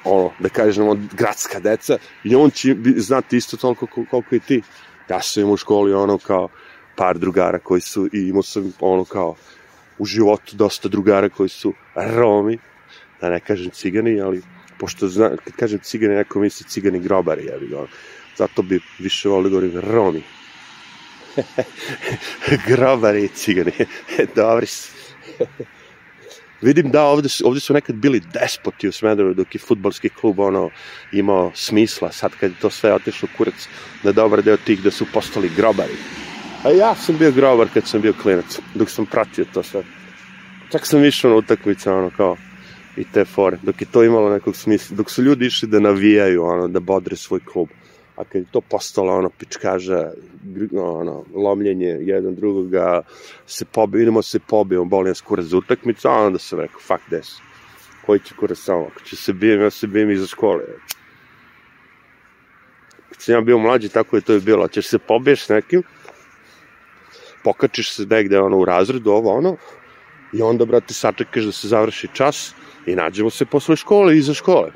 ono, 0.04 0.32
da 0.40 0.50
kažemo, 0.50 0.98
gradska 1.14 1.60
deca, 1.60 1.98
i 2.24 2.36
on 2.36 2.50
će 2.50 2.76
znati 2.96 3.38
isto 3.38 3.58
toliko 3.58 3.88
koliko 4.10 4.36
i 4.36 4.40
ti. 4.40 4.62
Ja 5.10 5.22
sam 5.22 5.42
imao 5.42 5.54
u 5.54 5.58
školi 5.58 5.94
ono 5.94 6.18
kao 6.18 6.50
par 6.96 7.18
drugara 7.18 7.60
koji 7.60 7.82
su, 7.82 8.08
i 8.14 8.28
imao 8.30 8.44
sam 8.44 8.74
ono 8.80 9.06
kao 9.06 9.36
u 9.98 10.06
životu 10.06 10.56
dosta 10.56 10.90
drugara 10.90 11.30
koji 11.30 11.50
su 11.50 11.74
Romi, 11.96 12.58
da 13.22 13.30
ne 13.30 13.40
kažem 13.40 13.70
cigani, 13.70 14.22
ali 14.22 14.42
pošto 14.80 15.08
zna, 15.08 15.30
kad 15.30 15.54
kažem 15.54 15.80
cigani, 15.80 16.16
neko 16.16 16.40
misli 16.40 16.68
cigani 16.68 17.00
grobari, 17.00 17.46
ja 17.46 17.58
bih 17.58 17.70
Zato 18.38 18.62
bi 18.62 18.80
više 19.00 19.30
volio 19.30 19.44
da 19.44 19.50
govorim 19.50 19.92
Romi. 19.92 20.24
Grobari 22.68 23.28
cigani. 23.28 23.72
Dobri 24.36 24.66
su. 24.66 24.92
Vidim 26.62 26.92
da 26.92 27.04
ovde, 27.04 27.30
ovde 27.44 27.60
su 27.60 27.74
nekad 27.74 27.96
bili 27.96 28.22
despoti 28.34 28.88
u 28.88 28.92
Smederu 28.92 29.34
dok 29.34 29.56
je 29.56 29.60
futbalski 29.60 30.10
klub 30.10 30.40
ono 30.40 30.70
imao 31.12 31.52
smisla. 31.56 32.12
Sad 32.12 32.32
kad 32.40 32.52
je 32.52 32.60
to 32.62 32.70
sve 32.70 32.94
otišlo 32.94 33.30
kurac 33.38 33.68
na 34.04 34.12
dobar 34.12 34.42
deo 34.44 34.58
tih 34.58 34.82
da 34.84 34.92
su 34.92 35.06
postali 35.14 35.52
grobari. 35.56 35.94
A 36.64 36.70
ja 36.70 36.96
sam 36.96 37.18
bio 37.18 37.32
grobar 37.32 37.68
kad 37.74 37.88
sam 37.88 38.02
bio 38.02 38.14
klinac, 38.22 38.60
dok 38.76 38.90
sam 38.90 39.06
pratio 39.06 39.46
to 39.54 39.64
sve. 39.64 39.84
Čak 40.72 40.86
sam 40.86 41.06
išao 41.06 41.32
na 41.32 41.38
utakmice, 41.38 41.92
ono 41.92 42.10
kao, 42.18 42.38
i 42.98 43.04
te 43.14 43.26
fore, 43.26 43.58
dok 43.64 43.82
je 43.82 43.88
to 43.92 44.04
imalo 44.04 44.30
nekog 44.30 44.56
smisla, 44.56 44.98
dok 44.98 45.12
su 45.12 45.24
ljudi 45.24 45.46
išli 45.46 45.70
da 45.70 45.80
navijaju, 45.80 46.44
ono, 46.44 46.68
da 46.68 46.80
bodre 46.80 47.16
svoj 47.16 47.40
klub 47.46 47.68
a 48.18 48.24
kad 48.24 48.42
je 48.42 48.48
to 48.52 48.62
postalo 48.62 49.14
ono 49.14 49.30
pičkaža, 49.30 50.12
ono, 50.76 51.26
lomljenje 51.36 51.98
jedan 52.02 52.36
drugoga, 52.36 53.02
se 53.46 53.66
pobio, 53.66 54.02
idemo 54.02 54.22
se 54.22 54.40
pobijemo, 54.40 54.86
boli 54.86 55.10
nas 55.10 55.22
kurac 55.22 55.46
za 55.46 55.58
utakmicu, 55.58 56.08
a 56.08 56.12
onda 56.12 56.40
sam 56.40 56.60
rekao, 56.60 56.80
fuck 56.80 57.04
this. 57.06 57.38
Koji 58.06 58.20
će 58.20 58.36
kurac 58.36 58.58
samo? 58.58 58.88
Ako 58.92 59.00
će 59.00 59.16
se 59.16 59.34
bijem, 59.34 59.62
ja 59.62 59.70
se 59.70 59.88
bijem 59.88 60.12
iza 60.12 60.28
škole. 60.28 60.64
Kad 63.10 63.22
sam 63.22 63.36
ja 63.36 63.42
bio 63.42 63.58
mlađi, 63.58 63.90
tako 63.90 64.16
je 64.16 64.22
to 64.22 64.34
je 64.34 64.40
bilo. 64.40 64.68
Ćeš 64.68 64.88
se 64.88 65.00
pobiješ 65.00 65.46
s 65.46 65.50
nekim, 65.50 65.84
pokačiš 67.44 67.94
se 67.94 68.06
negde 68.06 68.40
ono 68.40 68.58
u 68.58 68.66
razredu, 68.66 69.12
ovo 69.12 69.38
ono, 69.38 69.58
i 70.34 70.42
onda, 70.42 70.66
brate, 70.66 70.94
sačekaš 70.94 71.44
da 71.44 71.52
se 71.52 71.68
završi 71.68 72.08
čas 72.14 72.54
i 72.86 72.96
nađemo 72.96 73.30
se 73.30 73.46
posle 73.46 73.76
škole, 73.76 74.18
iza 74.18 74.34
škole. 74.34 74.72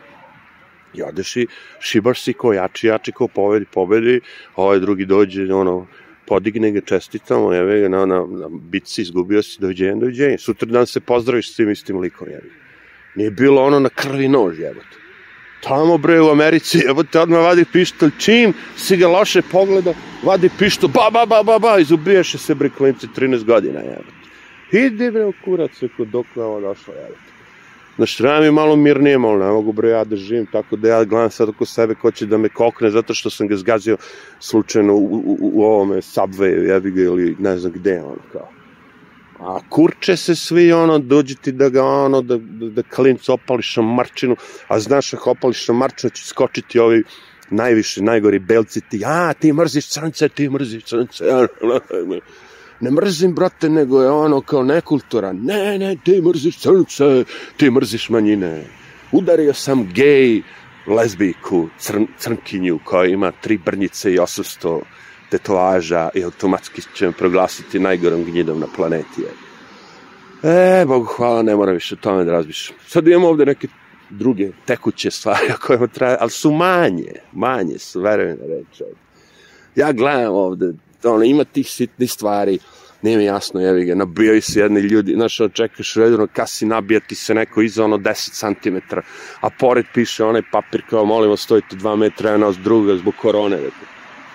I 0.94 1.04
odeš 1.04 1.36
i 1.38 1.48
šibaš 1.80 2.22
si 2.22 2.34
ko 2.34 2.54
jači, 2.54 2.88
jači, 2.88 3.12
ko 3.12 3.28
pobedi, 3.28 3.66
pobedi, 3.74 4.20
ovaj 4.56 4.80
drugi 4.80 5.06
dođe, 5.06 5.54
ono, 5.54 5.88
podigne 6.32 6.72
ga 6.72 6.82
čestitamo, 6.82 7.54
jeve 7.54 7.80
ga, 7.82 7.90
na, 7.90 8.06
na, 8.06 8.26
na 8.26 8.48
bitci 8.50 9.02
izgubio 9.02 9.44
si, 9.44 9.60
doviđenja, 9.62 9.96
doviđenja. 9.96 10.38
Sutra 10.38 10.68
dan 10.72 10.88
se 10.88 11.00
pozdraviš 11.00 11.52
s 11.52 11.56
tim 11.56 11.72
istim 11.72 12.00
likom, 12.00 12.30
jeve. 12.30 12.50
Nije 13.16 13.32
bilo 13.32 13.64
ono 13.64 13.80
na 13.80 13.90
krvi 13.90 14.28
nož, 14.28 14.60
jebote. 14.60 15.02
Tamo 15.62 15.98
bre 15.98 16.22
u 16.22 16.30
Americi, 16.30 16.78
jebote, 16.86 17.20
odmah 17.20 17.44
vadi 17.44 17.66
pištolj, 17.74 18.12
čim 18.18 18.54
si 18.78 18.98
ga 18.98 19.08
loše 19.08 19.42
pogledao, 19.42 19.94
vadi 20.24 20.50
pištolj, 20.60 20.90
ba, 20.94 21.10
ba, 21.12 21.26
ba, 21.26 21.44
ba, 21.44 21.60
ba, 21.60 21.76
izubijaše 21.80 22.38
se 22.38 22.56
bre 22.56 22.70
klinci 22.70 23.08
13 23.08 23.44
godina, 23.44 23.80
jebote. 23.80 24.22
Idi 24.72 25.12
bre 25.12 25.26
u 25.26 25.34
kurac, 25.46 25.84
ako 25.84 26.06
dok 26.06 26.26
je 26.36 26.44
ovo 26.44 26.62
došlo, 26.62 26.94
jebote. 26.94 27.31
Znaš, 27.96 28.18
treba 28.18 28.40
mi 28.40 28.52
malo 28.52 28.76
mirnije, 28.76 29.18
malo 29.18 29.46
ne 29.46 29.52
mogu 29.52 29.72
bre 29.72 29.90
ja 29.90 30.04
da 30.04 30.16
živim, 30.16 30.46
tako 30.52 30.76
da 30.76 30.90
ja 30.90 31.04
gledam 31.04 31.32
sad 31.32 31.50
oko 31.50 31.66
sebe 31.66 31.96
ko 31.96 32.12
će 32.12 32.26
da 32.26 32.38
me 32.38 32.50
kokne, 32.50 32.90
zato 32.90 33.14
što 33.14 33.30
sam 33.30 33.48
ga 33.48 33.56
zgazio 33.56 33.98
slučajno 34.40 34.94
u, 34.96 35.16
u, 35.16 35.38
u 35.54 35.64
ovome 35.64 35.96
subway, 35.96 36.70
jebi 36.70 36.92
ga, 36.92 37.02
ili 37.02 37.36
ne 37.40 37.58
znam 37.58 37.72
gde, 37.72 38.02
ono 38.02 38.22
kao. 38.32 38.50
A 39.40 39.60
kurče 39.70 40.18
se 40.18 40.36
svi, 40.36 40.72
ono, 40.72 41.00
dođi 41.00 41.36
ti 41.36 41.52
da 41.52 41.70
ga, 41.70 41.84
ono, 41.84 42.22
da, 42.22 42.38
da, 42.38 42.70
da 42.70 42.84
klinc 42.84 43.30
opališ 43.30 43.76
na 43.78 43.84
marčinu, 43.84 44.36
a 44.68 44.80
znaš 44.80 45.14
ako 45.14 45.32
opališ 45.32 45.68
na 45.68 45.74
marčinu 45.74 46.10
će 46.10 46.26
skočiti 46.26 46.80
ovi 46.80 47.04
najviše, 47.50 48.04
najgori 48.04 48.40
belci 48.40 48.82
ti, 48.82 49.02
a, 49.06 49.34
ti 49.34 49.54
mrziš 49.54 49.88
crnce, 49.88 50.30
ti 50.30 50.50
mrziš 50.50 50.84
crnce, 50.84 51.24
ne 52.82 52.92
mrzim, 52.92 53.34
brate, 53.34 53.70
nego 53.70 54.02
je 54.02 54.10
ono 54.10 54.42
kao 54.42 54.64
nekultura. 54.64 55.34
Ne, 55.34 55.80
ne, 55.80 55.96
ti 56.04 56.22
mrziš 56.22 56.60
crnce, 56.60 57.24
ti 57.58 57.72
mrziš 57.72 58.10
manjine. 58.10 58.64
Udario 59.12 59.54
sam 59.54 59.90
gej 59.94 60.42
lesbijku, 60.88 61.68
crn, 61.80 62.08
crnkinju 62.20 62.80
koja 62.84 63.06
ima 63.06 63.32
tri 63.32 63.58
brnjice 63.58 64.14
i 64.14 64.18
800 64.18 64.80
tetovaža 65.30 66.10
i 66.14 66.24
automatski 66.24 66.82
će 66.96 67.06
me 67.06 67.12
proglasiti 67.12 67.80
najgorom 67.80 68.24
gnjidom 68.24 68.60
na 68.60 68.68
planeti. 68.76 69.22
E, 70.44 70.86
Bogu 70.86 71.06
hvala, 71.06 71.42
ne 71.42 71.56
moram 71.56 71.74
više 71.74 71.96
o 71.96 72.02
tome 72.02 72.24
da 72.24 72.32
razmišljam. 72.32 72.80
Sad 72.88 73.08
imamo 73.08 73.28
ovde 73.28 73.46
neke 73.46 73.68
druge 74.10 74.52
tekuće 74.66 75.12
stvari 75.12 75.54
koje 75.66 75.88
traje, 75.88 76.18
ali 76.20 76.30
su 76.30 76.52
manje, 76.52 77.14
manje 77.32 77.78
su, 77.78 78.02
verujem 78.02 78.38
da 78.38 78.46
reći. 78.46 78.84
Ja 79.76 79.92
gledam 79.92 80.34
ovde 80.34 80.74
ono, 81.04 81.24
ima 81.24 81.44
tih 81.44 81.70
sitnih 81.70 82.12
stvari, 82.12 82.60
nije 83.02 83.18
mi 83.18 83.24
jasno, 83.24 83.62
jevi 83.62 83.86
ga, 83.86 83.96
nabijaju 83.96 84.42
se 84.42 84.60
jedni 84.60 84.80
ljudi, 84.80 85.14
znaš, 85.14 85.40
ono, 85.40 85.50
čekaš 85.50 85.96
u 85.96 86.00
redovno 86.00 86.28
kasi, 86.34 86.66
nabija 86.66 87.00
ti 87.00 87.16
se 87.16 87.34
neko 87.34 87.62
iza 87.62 87.84
ono 87.84 87.98
10 87.98 88.56
cm, 88.62 88.96
a 89.42 89.50
pored 89.50 89.86
piše 89.94 90.26
onaj 90.26 90.42
papir 90.52 90.82
kao, 90.90 91.06
molimo, 91.06 91.38
stojite 91.38 91.76
2 91.76 91.96
metra 91.96 92.32
jedna 92.32 92.48
od 92.48 92.58
druga 92.64 92.96
zbog 92.96 93.14
korone, 93.22 93.56
dakle. 93.56 93.88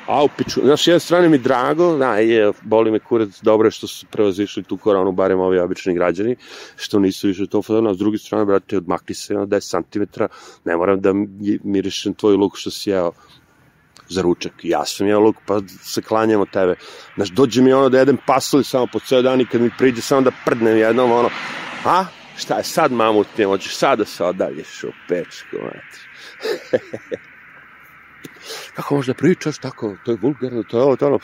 A 0.07 0.25
u 0.25 0.29
piču, 0.29 0.61
znaš, 0.65 0.87
jedne 0.87 1.01
strane 1.01 1.29
mi 1.29 1.39
drago, 1.39 1.97
da, 1.97 2.17
je, 2.17 2.53
boli 2.63 2.91
me 2.91 2.99
kurac, 2.99 3.29
dobro 3.43 3.67
je 3.67 3.71
što 3.71 3.87
su 3.87 4.07
prevazišli 4.07 4.63
tu 4.63 4.77
koronu, 4.77 5.13
barem 5.13 5.41
ovi 5.41 5.59
obični 5.59 5.95
građani, 5.95 6.37
što 6.77 6.99
nisu 6.99 7.27
više 7.27 7.47
to 7.47 7.63
fazona, 7.63 7.91
a 7.91 7.95
s 7.95 7.99
druge 7.99 8.19
strane, 8.19 8.45
brate, 8.45 8.77
odmakli 8.77 9.15
se 9.15 9.35
na 9.35 9.47
10 9.47 9.83
cm, 9.93 10.23
ne 10.65 10.77
moram 10.77 11.01
da 11.01 11.13
mirišem 11.65 12.15
tvoj 12.15 12.37
luk 12.37 12.57
što 12.57 12.71
si 12.71 12.91
jeo, 12.91 13.13
za 14.09 14.23
ručak. 14.23 14.53
Ja 14.63 14.85
sam 14.85 15.07
jeo 15.07 15.21
luk, 15.21 15.37
pa 15.47 15.61
se 15.83 16.03
klanjam 16.03 16.41
od 16.41 16.51
tebe. 16.51 16.75
Znaš, 17.15 17.29
dođe 17.29 17.63
mi 17.63 17.73
ono 17.73 17.89
da 17.89 17.99
jedem 17.99 18.19
pasulj 18.27 18.65
samo 18.65 18.87
po 18.93 19.01
ceo 19.01 19.23
dan 19.23 19.41
i 19.41 19.47
kad 19.47 19.61
mi 19.61 19.71
priđe 19.79 20.03
samo 20.03 20.21
da 20.21 20.31
prdnem 20.45 20.77
jednom, 20.77 21.13
ono, 21.13 21.31
a, 21.85 22.05
šta 22.37 22.59
je 22.59 22.65
sad 22.65 22.93
mamutnije, 22.93 23.47
hoćeš 23.47 23.77
sad 23.77 23.99
da 23.99 24.05
se 24.05 24.25
odalješ 24.25 24.85
u 24.85 24.93
pečku, 25.09 25.57
mati. 25.63 26.01
Kako 28.75 28.95
možda 28.97 29.15
pričaš 29.15 29.59
tako, 29.59 29.97
to 30.05 30.11
je 30.11 30.19
vulgarno, 30.23 30.63
to 30.63 30.79
je 30.79 30.83
ovo, 30.83 30.97
to 30.97 31.05
je 31.05 31.09
ono, 31.09 31.19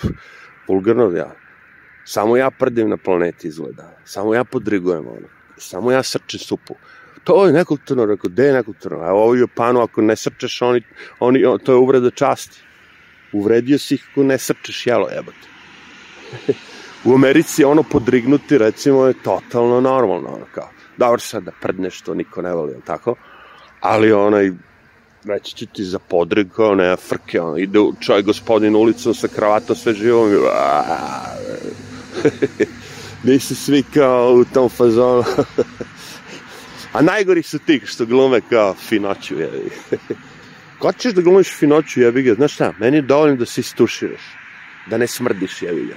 vulgarno, 0.68 1.10
ja. 1.16 1.34
Samo 2.04 2.36
ja 2.36 2.50
prdim 2.50 2.88
na 2.88 2.96
planeti 2.96 3.48
izgleda, 3.48 3.96
samo 4.04 4.34
ja 4.34 4.44
podrigujem 4.44 5.06
ono, 5.06 5.28
samo 5.56 5.92
ja 5.92 6.02
srčem 6.02 6.40
supu. 6.40 6.74
To 7.24 7.46
je 7.46 7.52
nekulturno, 7.52 8.04
rekao, 8.04 8.30
gde 8.30 8.44
je 8.44 8.52
nekulturno? 8.52 8.98
A 8.98 9.12
ovo 9.12 9.26
u 9.26 9.36
Japanu, 9.36 9.80
ako 9.80 10.02
ne 10.02 10.16
srčeš, 10.16 10.62
oni, 10.62 10.82
oni, 11.20 11.42
to 11.64 11.72
je 11.72 11.76
uvreda 11.76 12.10
časti 12.10 12.62
uvredio 13.32 13.78
si 13.78 13.94
ih 13.94 14.06
ako 14.10 14.22
ne 14.22 14.38
srčeš 14.38 14.86
jelo, 14.86 15.08
jebate. 15.08 15.48
u 17.04 17.14
Americi 17.14 17.64
ono 17.64 17.82
podrignuti, 17.82 18.58
recimo, 18.58 19.06
je 19.06 19.22
totalno 19.22 19.80
normalno, 19.80 20.28
ono 20.28 20.46
kao, 20.54 20.68
dobro 20.96 21.20
sad 21.20 21.42
da 21.42 21.52
prdneš, 21.60 22.00
to 22.00 22.14
niko 22.14 22.42
ne 22.42 22.52
voli, 22.52 22.74
tako? 22.86 23.14
Ali 23.80 24.12
onaj, 24.12 24.52
reći 25.24 25.56
ću 25.56 25.66
ti 25.66 25.84
za 25.84 25.98
podrig, 25.98 26.48
kao 26.56 26.74
ne, 26.74 26.96
frke, 26.96 27.40
ono, 27.40 27.56
ide 27.56 27.78
čovjek 28.00 28.26
gospodin 28.26 28.76
ulicom 28.76 29.14
sa 29.14 29.28
kravatom 29.28 29.76
sve 29.76 29.94
živo, 29.94 30.28
i 30.28 30.34
Nisi 33.24 33.54
svi 33.54 33.84
kao 33.94 34.34
u 34.34 34.44
tom 34.44 34.68
fazonu. 34.68 35.24
A 36.92 37.02
najgori 37.02 37.42
su 37.42 37.58
ti 37.58 37.80
što 37.84 38.06
glume 38.06 38.40
kao 38.50 38.74
finoću, 38.74 39.38
je. 39.38 39.50
Kad 40.82 40.98
ćeš 40.98 41.12
da 41.12 41.22
glumiš 41.22 41.56
finoću, 41.58 42.00
jebi 42.00 42.22
ga, 42.22 42.34
znaš 42.34 42.54
šta, 42.54 42.72
meni 42.78 42.96
je 42.96 43.02
dovoljno 43.02 43.36
da 43.36 43.46
se 43.46 43.60
istuširaš, 43.60 44.22
da 44.90 44.98
ne 44.98 45.06
smrdiš, 45.06 45.62
jebi 45.62 45.84
ga. 45.86 45.94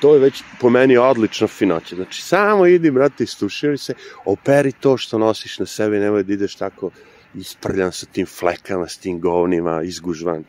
To 0.00 0.14
je 0.14 0.20
već 0.20 0.42
po 0.60 0.70
meni 0.70 0.96
odlična 0.96 1.46
finoća. 1.46 1.96
Znači, 1.96 2.22
samo 2.22 2.66
idi, 2.66 2.90
brate, 2.90 3.24
istuširaj 3.24 3.78
se, 3.78 3.94
operi 4.24 4.72
to 4.72 4.96
što 4.96 5.18
nosiš 5.18 5.58
na 5.58 5.66
sebi, 5.66 5.98
nemoj 5.98 6.22
da 6.22 6.32
ideš 6.32 6.54
tako 6.54 6.90
isprljan 7.34 7.92
sa 7.92 8.06
tim 8.06 8.26
flekama, 8.26 8.88
s 8.88 8.98
tim 8.98 9.20
govnima, 9.20 9.82
izgužvan. 9.82 10.44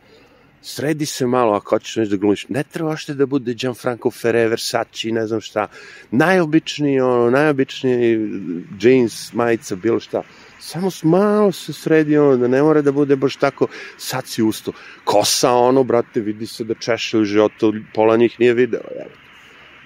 Sredi 0.62 1.06
se 1.06 1.28
malo 1.28 1.54
ako 1.54 1.70
hoćeš 1.70 1.96
nešto 1.96 2.16
da 2.16 2.20
glumiš. 2.20 2.48
Ne 2.50 2.64
treba 2.64 2.90
ošte 2.90 3.14
da 3.14 3.26
bude 3.26 3.54
Gianfranco 3.54 4.12
Ferre, 4.12 4.48
Versace, 4.48 5.12
ne 5.12 5.28
znam 5.28 5.42
šta. 5.42 5.68
Najobičniji, 6.12 7.00
ono, 7.00 7.30
najobičniji 7.30 8.20
jeans, 8.80 9.34
majica, 9.34 9.76
bilo 9.76 10.00
šta 10.00 10.24
samo 10.64 10.90
malo 11.04 11.52
se 11.52 11.74
sredi 11.74 12.18
ono, 12.18 12.38
da 12.38 12.48
ne 12.48 12.62
mora 12.64 12.82
da 12.82 12.92
bude 12.92 13.16
baš 13.16 13.36
tako, 13.36 13.68
sad 13.98 14.28
si 14.28 14.44
usto. 14.44 14.72
Kosa 15.04 15.52
ono, 15.52 15.84
brate, 15.84 16.22
vidi 16.22 16.48
se 16.48 16.64
da 16.64 16.74
češe 16.74 17.18
u 17.18 17.26
životu, 17.26 17.74
pola 17.94 18.18
njih 18.18 18.40
nije 18.40 18.54
video, 18.54 18.82
jebote. 18.98 19.20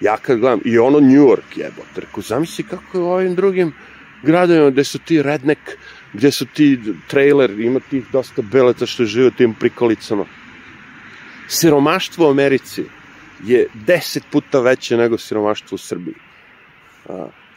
Ja 0.00 0.16
kad 0.16 0.38
gledam, 0.38 0.60
i 0.64 0.78
ono 0.78 1.00
New 1.00 1.26
York, 1.26 1.56
jebote, 1.56 2.00
rekao, 2.00 2.22
zamisli 2.22 2.64
kako 2.64 2.98
je 2.98 3.02
u 3.02 3.10
ovim 3.10 3.34
drugim 3.34 3.72
gradovima, 4.22 4.70
gde 4.70 4.84
su 4.84 4.98
ti 4.98 5.22
redneck, 5.22 5.60
gde 6.12 6.30
su 6.30 6.46
ti 6.46 6.78
trailer, 7.08 7.50
ima 7.60 7.80
tih 7.90 8.04
dosta 8.12 8.42
beleta 8.42 8.86
što 8.86 9.04
žive 9.04 9.26
u 9.26 9.30
tim 9.30 9.54
prikolicama. 9.54 10.24
Siromaštvo 11.48 12.26
u 12.26 12.30
Americi 12.30 12.84
je 13.44 13.66
deset 13.74 14.22
puta 14.30 14.60
veće 14.60 14.96
nego 14.96 15.18
siromaštvo 15.18 15.74
u 15.74 15.78
Srbiji. 15.78 16.14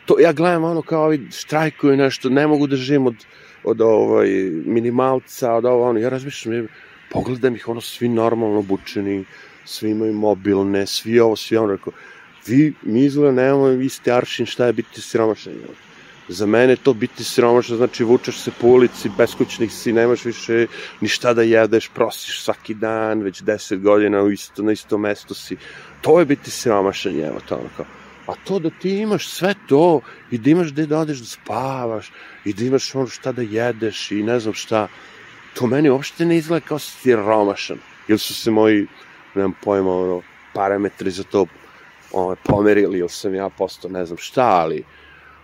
To, 0.05 0.19
ja 0.19 0.33
gledam 0.33 0.63
ono 0.63 0.81
kao 0.81 1.03
ovi 1.03 1.27
štrajkuju 1.31 1.97
nešto, 1.97 2.29
ne 2.29 2.47
mogu 2.47 2.67
da 2.67 2.75
živim 2.75 3.07
od, 3.07 3.25
od 3.63 3.81
ovaj, 3.81 4.29
minimalca, 4.65 5.53
od 5.53 5.65
ovo, 5.65 5.89
ono, 5.89 5.99
ja 5.99 6.09
razmišljam, 6.09 6.67
pogledam 7.11 7.55
ih, 7.55 7.67
ono, 7.67 7.81
svi 7.81 8.09
normalno 8.09 8.59
obučeni, 8.59 9.25
svi 9.65 9.89
imaju 9.89 10.13
mobilne, 10.13 10.85
svi 10.85 11.19
ovo, 11.19 11.35
svi 11.35 11.57
ono, 11.57 11.71
rekao, 11.71 11.93
vi, 12.47 12.73
mi 12.81 13.05
izgleda 13.05 13.31
nemamo 13.31 13.69
isti 13.69 14.11
aršin 14.11 14.45
šta 14.45 14.65
je 14.65 14.73
biti 14.73 15.01
siromašan. 15.01 15.53
Za 16.27 16.45
mene 16.45 16.75
to 16.75 16.93
biti 16.93 17.23
siromašan, 17.23 17.77
znači 17.77 18.03
vučeš 18.03 18.39
se 18.39 18.51
po 18.61 18.67
ulici, 18.67 19.09
beskućnik 19.17 19.71
si, 19.71 19.93
nemaš 19.93 20.25
više 20.25 20.67
ni 21.01 21.07
šta 21.07 21.33
da 21.33 21.41
jedeš, 21.41 21.89
prosiš 21.93 22.43
svaki 22.43 22.73
dan, 22.73 23.21
već 23.21 23.41
deset 23.41 23.81
godina 23.81 24.21
u 24.21 24.31
isto, 24.31 24.63
na 24.63 24.71
isto 24.71 24.97
mesto 24.97 25.33
si. 25.33 25.57
To 26.01 26.19
je 26.19 26.25
biti 26.25 26.51
siromašan, 26.51 27.19
evo 27.19 27.39
to 27.49 27.55
ono 27.55 27.69
kao 27.77 27.85
A 28.31 28.35
to 28.43 28.59
da 28.59 28.69
ti 28.69 28.89
imaš 28.97 29.27
sve 29.27 29.53
to 29.67 30.01
i 30.31 30.37
da 30.37 30.49
imaš 30.49 30.71
gde 30.71 30.85
da 30.85 30.99
odeš 30.99 31.19
da 31.19 31.25
spavaš 31.25 32.11
i 32.45 32.53
da 32.53 32.63
imaš 32.63 32.95
ono 32.95 33.07
šta 33.07 33.31
da 33.31 33.41
jedeš 33.41 34.11
i 34.11 34.23
ne 34.23 34.39
znam 34.39 34.53
šta, 34.53 34.87
to 35.53 35.67
meni 35.67 35.89
uopšte 35.89 36.25
ne 36.25 36.37
izgleda 36.37 36.65
kao 36.65 36.79
siromašan. 36.79 37.77
Ili 38.07 38.19
su 38.19 38.33
se 38.33 38.51
moji, 38.51 38.87
nemam 39.35 39.53
pojma, 39.63 39.97
ono, 39.97 40.21
parametri 40.53 41.11
za 41.11 41.23
to 41.23 41.45
ono, 42.11 42.35
pomerili, 42.43 42.99
ili 42.99 43.09
sam 43.09 43.35
ja 43.35 43.49
postao 43.49 43.91
ne 43.91 44.05
znam 44.05 44.17
šta, 44.17 44.45
ali 44.45 44.83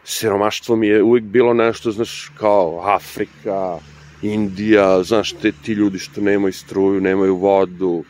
siromaštvo 0.03 0.75
mi 0.75 0.87
je 0.87 1.03
uvijek 1.03 1.25
bilo 1.25 1.53
nešto, 1.53 1.91
znaš, 1.91 2.31
kao 2.37 2.81
Afrika, 2.85 3.79
Indija, 4.21 5.03
znaš, 5.03 5.33
te, 5.33 5.51
ti 5.51 5.73
ljudi 5.73 5.99
što 5.99 6.21
nemaju 6.21 6.53
struju, 6.53 7.01
nemaju 7.01 7.35
vodu, 7.35 8.03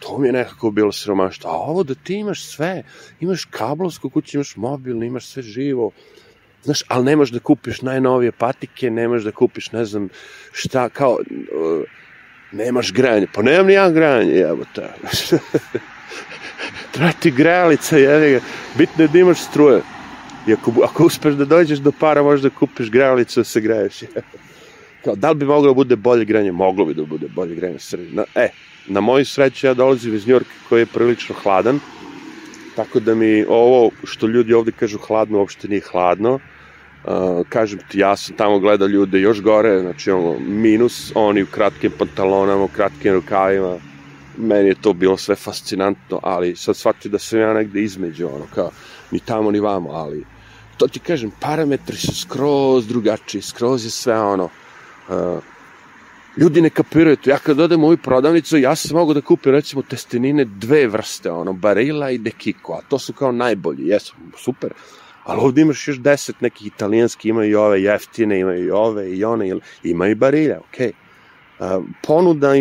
to 0.00 0.18
mi 0.18 0.28
je 0.28 0.32
nekako 0.32 0.70
bilo 0.70 0.92
siromaštvo. 0.92 1.50
A 1.50 1.54
ovo 1.54 1.82
da 1.82 1.94
ti 1.94 2.14
imaš 2.14 2.44
sve, 2.44 2.82
imaš 3.20 3.44
kablovsku 3.44 4.10
kuću, 4.10 4.36
imaš 4.36 4.56
mobilni, 4.56 5.06
imaš 5.06 5.26
sve 5.26 5.42
živo, 5.42 5.90
znaš, 6.62 6.82
ali 6.88 7.04
nemaš 7.04 7.30
da 7.30 7.38
kupiš 7.38 7.82
najnovije 7.82 8.32
patike, 8.32 8.90
nemaš 8.90 9.22
da 9.22 9.32
kupiš, 9.32 9.72
ne 9.72 9.84
znam, 9.84 10.08
šta, 10.52 10.88
kao, 10.88 11.12
uh, 11.12 11.84
nemaš 12.52 12.92
granje. 12.92 13.26
Pa 13.34 13.42
nemam 13.42 13.66
ni 13.66 13.72
ja 13.72 13.90
granje, 13.90 14.38
evo 14.38 14.64
ta. 14.74 14.94
treba 16.92 17.12
ti 17.12 17.30
grejalica, 17.30 17.96
jevi 17.96 18.32
ga, 18.32 18.40
bitno 18.78 19.04
je 19.04 19.08
da 19.08 19.18
imaš 19.18 19.40
struje. 19.40 19.82
I 20.48 20.52
ako, 20.52 20.72
ako 20.84 21.04
uspeš 21.04 21.34
da 21.34 21.44
dođeš 21.44 21.78
do 21.78 21.92
para, 21.92 22.22
možeš 22.22 22.42
da 22.42 22.50
kupiš 22.50 22.90
grejalicu 22.90 23.40
da 23.40 23.44
se 23.44 23.60
greješ. 23.60 24.00
Kao, 25.04 25.14
da 25.16 25.30
li 25.30 25.36
bi 25.36 25.44
moglo 25.44 25.70
da 25.70 25.74
bude 25.74 25.96
bolje 25.96 26.24
grejanje? 26.24 26.52
Moglo 26.52 26.84
bi 26.84 26.94
da 26.94 27.04
bude 27.04 27.28
bolje 27.28 27.78
Srbiji. 27.78 28.12
Na, 28.12 28.24
e, 28.34 28.48
na 28.86 29.00
moju 29.00 29.26
sreću 29.26 29.66
ja 29.66 29.74
dolazim 29.74 30.14
iz 30.14 30.26
Njorka 30.26 30.50
koji 30.68 30.80
je 30.80 30.86
prilično 30.86 31.34
hladan, 31.42 31.80
tako 32.76 33.00
da 33.00 33.14
mi 33.14 33.44
ovo 33.48 33.90
što 34.04 34.26
ljudi 34.26 34.54
ovde 34.54 34.72
kažu 34.72 34.98
hladno 34.98 35.38
uopšte 35.38 35.68
nije 35.68 35.82
hladno. 35.90 36.38
Uh, 37.04 37.46
kažem 37.48 37.78
ti, 37.88 37.98
ja 37.98 38.16
sam 38.16 38.36
tamo 38.36 38.58
gledao 38.58 38.88
ljude 38.88 39.20
još 39.20 39.42
gore, 39.42 39.80
znači 39.80 40.10
ono, 40.10 40.38
minus, 40.38 41.12
oni 41.14 41.42
u 41.42 41.46
kratkim 41.46 41.92
pantalonama, 41.98 42.64
u 42.64 42.68
kratkim 42.68 43.14
rukavima, 43.14 43.78
meni 44.36 44.68
je 44.68 44.74
to 44.74 44.92
bilo 44.92 45.16
sve 45.16 45.36
fascinantno, 45.36 46.20
ali 46.22 46.56
sad 46.56 46.76
shvatio 46.76 47.10
da 47.10 47.18
sam 47.18 47.38
ja 47.38 47.54
negde 47.54 47.82
između, 47.82 48.26
ono, 48.26 48.46
kao, 48.54 48.70
ni 49.10 49.20
tamo 49.20 49.50
ni 49.50 49.60
vamo, 49.60 49.90
ali 49.90 50.24
to 50.76 50.88
ti 50.88 50.98
kažem, 50.98 51.32
parametri 51.40 51.96
su 51.96 52.20
skroz 52.20 52.86
drugačiji, 52.86 53.42
skroz 53.42 53.84
je 53.84 53.90
sve 53.90 54.20
ono, 54.20 54.44
uh, 54.44 55.42
ljudi 56.36 56.60
ne 56.60 56.70
kapiraju 56.70 57.16
to. 57.16 57.30
Ja 57.30 57.38
kad 57.38 57.60
odem 57.60 57.84
u 57.84 57.86
ovu 57.86 57.96
prodavnicu, 57.96 58.58
ja 58.58 58.76
sam 58.76 58.96
mogu 58.96 59.14
da 59.14 59.20
kupim 59.20 59.52
recimo 59.52 59.82
testenine 59.82 60.44
dve 60.44 60.86
vrste, 60.86 61.30
ono, 61.30 61.52
Barilla 61.52 62.10
i 62.10 62.18
Dekiko, 62.18 62.72
a 62.72 62.80
to 62.88 62.98
su 62.98 63.12
kao 63.12 63.32
najbolji, 63.32 63.86
jesu, 63.88 64.14
super. 64.38 64.72
Ali 65.24 65.40
ovde 65.40 65.60
imaš 65.60 65.88
još 65.88 65.98
deset 65.98 66.40
nekih 66.40 66.66
italijanski, 66.66 67.28
imaju 67.28 67.50
i 67.50 67.54
ove 67.54 67.82
jeftine, 67.82 68.40
imaju 68.40 68.64
i 68.64 68.70
ove 68.70 69.10
i 69.10 69.24
one, 69.24 69.58
imaju 69.82 70.12
i 70.12 70.14
Barilla, 70.14 70.58
okej. 70.68 70.88
Okay. 70.88 70.92
Uh, 71.60 71.84
ponuda 72.06 72.50
uh, 72.50 72.58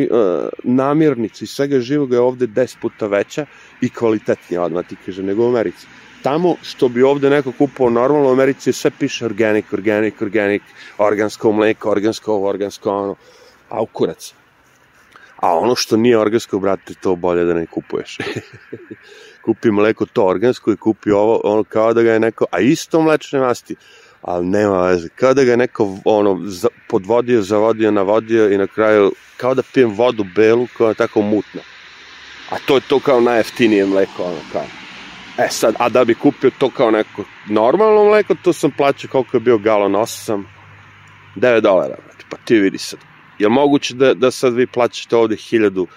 namirnica 0.63 1.43
i 1.43 1.47
svega 1.47 1.79
živoga 1.79 2.15
je 2.15 2.19
ovde 2.19 2.47
10 2.47 2.75
puta 2.81 3.07
veća 3.07 3.45
i 3.81 3.89
kvalitetnija, 3.89 4.63
odmah 4.63 4.87
ti 4.87 4.95
kaže, 5.05 5.23
nego 5.23 5.45
u 5.45 5.49
Americi. 5.49 5.87
Tamo 6.23 6.55
što 6.61 6.89
bi 6.89 7.03
ovde 7.03 7.29
neko 7.29 7.51
kupao 7.51 7.89
normalno 7.89 8.29
u 8.29 8.31
Americi 8.31 8.73
sve 8.73 8.91
piše 8.99 9.25
organic, 9.25 9.73
organic, 9.73 10.21
organic, 10.21 10.61
organsko 10.97 11.51
mleko, 11.51 11.91
organsko 11.91 12.33
ovo, 12.33 12.47
organsko 12.47 12.91
ono 12.91 13.15
a 13.69 13.81
u 13.81 13.85
kurac. 13.85 14.33
A 15.35 15.57
ono 15.57 15.75
što 15.75 15.97
nije 15.97 16.17
organsko, 16.17 16.59
brate, 16.59 16.93
to 16.93 17.15
bolje 17.15 17.43
da 17.43 17.53
ne 17.53 17.65
kupuješ. 17.65 18.17
kupi 19.45 19.71
mleko 19.71 20.05
to 20.05 20.25
organsko 20.25 20.71
i 20.71 20.77
kupi 20.77 21.11
ovo, 21.11 21.41
ono 21.43 21.63
kao 21.63 21.93
da 21.93 22.03
ga 22.03 22.11
je 22.11 22.19
neko, 22.19 22.45
a 22.51 22.59
isto 22.59 23.01
mlečne 23.01 23.39
masti, 23.39 23.75
ali 24.21 24.45
nema 24.45 24.81
veze, 24.81 25.09
kao 25.15 25.33
da 25.33 25.43
ga 25.43 25.51
je 25.51 25.57
neko 25.57 25.97
ono, 26.05 26.39
podvodio, 26.87 27.41
zavodio, 27.41 27.91
navodio 27.91 28.49
i 28.49 28.57
na 28.57 28.67
kraju, 28.67 29.11
kao 29.37 29.53
da 29.53 29.61
pijem 29.73 29.95
vodu 29.95 30.25
belu 30.35 30.67
koja 30.77 30.89
je 30.89 30.95
tako 30.95 31.21
mutna. 31.21 31.61
A 32.49 32.55
to 32.65 32.75
je 32.75 32.81
to 32.81 32.99
kao 32.99 33.21
najjeftinije 33.21 33.85
mleko, 33.85 34.23
ono 34.23 34.41
kao. 34.51 34.65
E 35.37 35.47
sad, 35.49 35.75
a 35.79 35.89
da 35.89 36.05
bi 36.05 36.15
kupio 36.15 36.51
to 36.59 36.69
kao 36.69 36.91
neko 36.91 37.23
normalno 37.49 38.05
mleko, 38.05 38.35
to 38.43 38.53
sam 38.53 38.71
plaćao 38.71 39.09
koliko 39.11 39.37
je 39.37 39.41
bio 39.41 39.57
galon, 39.57 39.91
8, 39.91 40.43
9 41.35 41.59
dolara, 41.61 41.95
pa 42.29 42.37
ti 42.45 42.55
vidi 42.55 42.77
sad, 42.77 42.99
Je 43.39 43.49
moguće 43.49 43.93
da, 43.95 44.13
da 44.13 44.31
sad 44.31 44.53
vi 44.53 44.67
plaćate 44.67 45.15
ovde 45.15 45.35
hiljadu, 45.35 45.87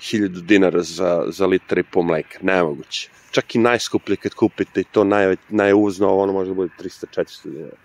hiljadu 0.00 0.40
dinara 0.40 0.82
za, 0.82 1.24
za 1.28 1.46
litar 1.46 1.78
i 1.78 1.82
po 1.82 2.02
mleka? 2.02 2.38
Nemoguće. 2.42 3.08
Čak 3.30 3.54
i 3.54 3.58
najskuplje 3.58 4.16
kad 4.16 4.34
kupite 4.34 4.80
i 4.80 4.84
to 4.84 5.04
naj, 5.04 5.36
najuzno, 5.48 6.16
ono 6.16 6.32
može 6.32 6.50
da 6.50 6.54
bude 6.54 6.72
300-400 6.80 7.50
dinara. 7.50 7.76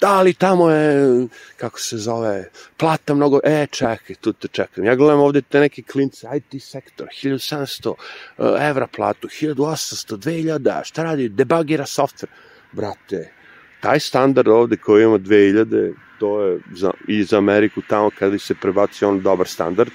Da, 0.00 0.08
ali 0.08 0.34
tamo 0.34 0.70
je, 0.70 1.26
kako 1.56 1.80
se 1.80 1.96
zove, 1.96 2.50
plata 2.76 3.14
mnogo, 3.14 3.40
e, 3.44 3.66
čekaj, 3.70 4.16
tu 4.20 4.32
te 4.32 4.48
čekam. 4.48 4.84
Ja 4.84 4.94
gledam 4.94 5.20
ovde 5.20 5.42
te 5.42 5.60
neke 5.60 5.82
klince, 5.82 6.28
IT 6.36 6.62
sektor, 6.62 7.08
1700 7.22 7.88
uh, 7.88 7.96
evra 8.60 8.86
platu, 8.86 9.28
1800, 9.28 10.16
2000, 10.16 10.84
šta 10.84 11.02
radi, 11.02 11.28
debagira 11.28 11.84
software. 11.84 12.30
Brate, 12.72 13.32
taj 13.80 14.00
standard 14.00 14.48
ovde 14.48 14.76
koji 14.76 15.04
ima 15.04 15.18
2000, 15.18 15.92
to 16.18 16.42
je 16.42 16.58
za, 16.74 16.90
i 17.08 17.24
za 17.24 17.38
Ameriku 17.38 17.82
tamo 17.88 18.10
kada 18.18 18.38
se 18.38 18.54
prebaci 18.54 19.04
on 19.04 19.20
dobar 19.20 19.48
standard. 19.48 19.90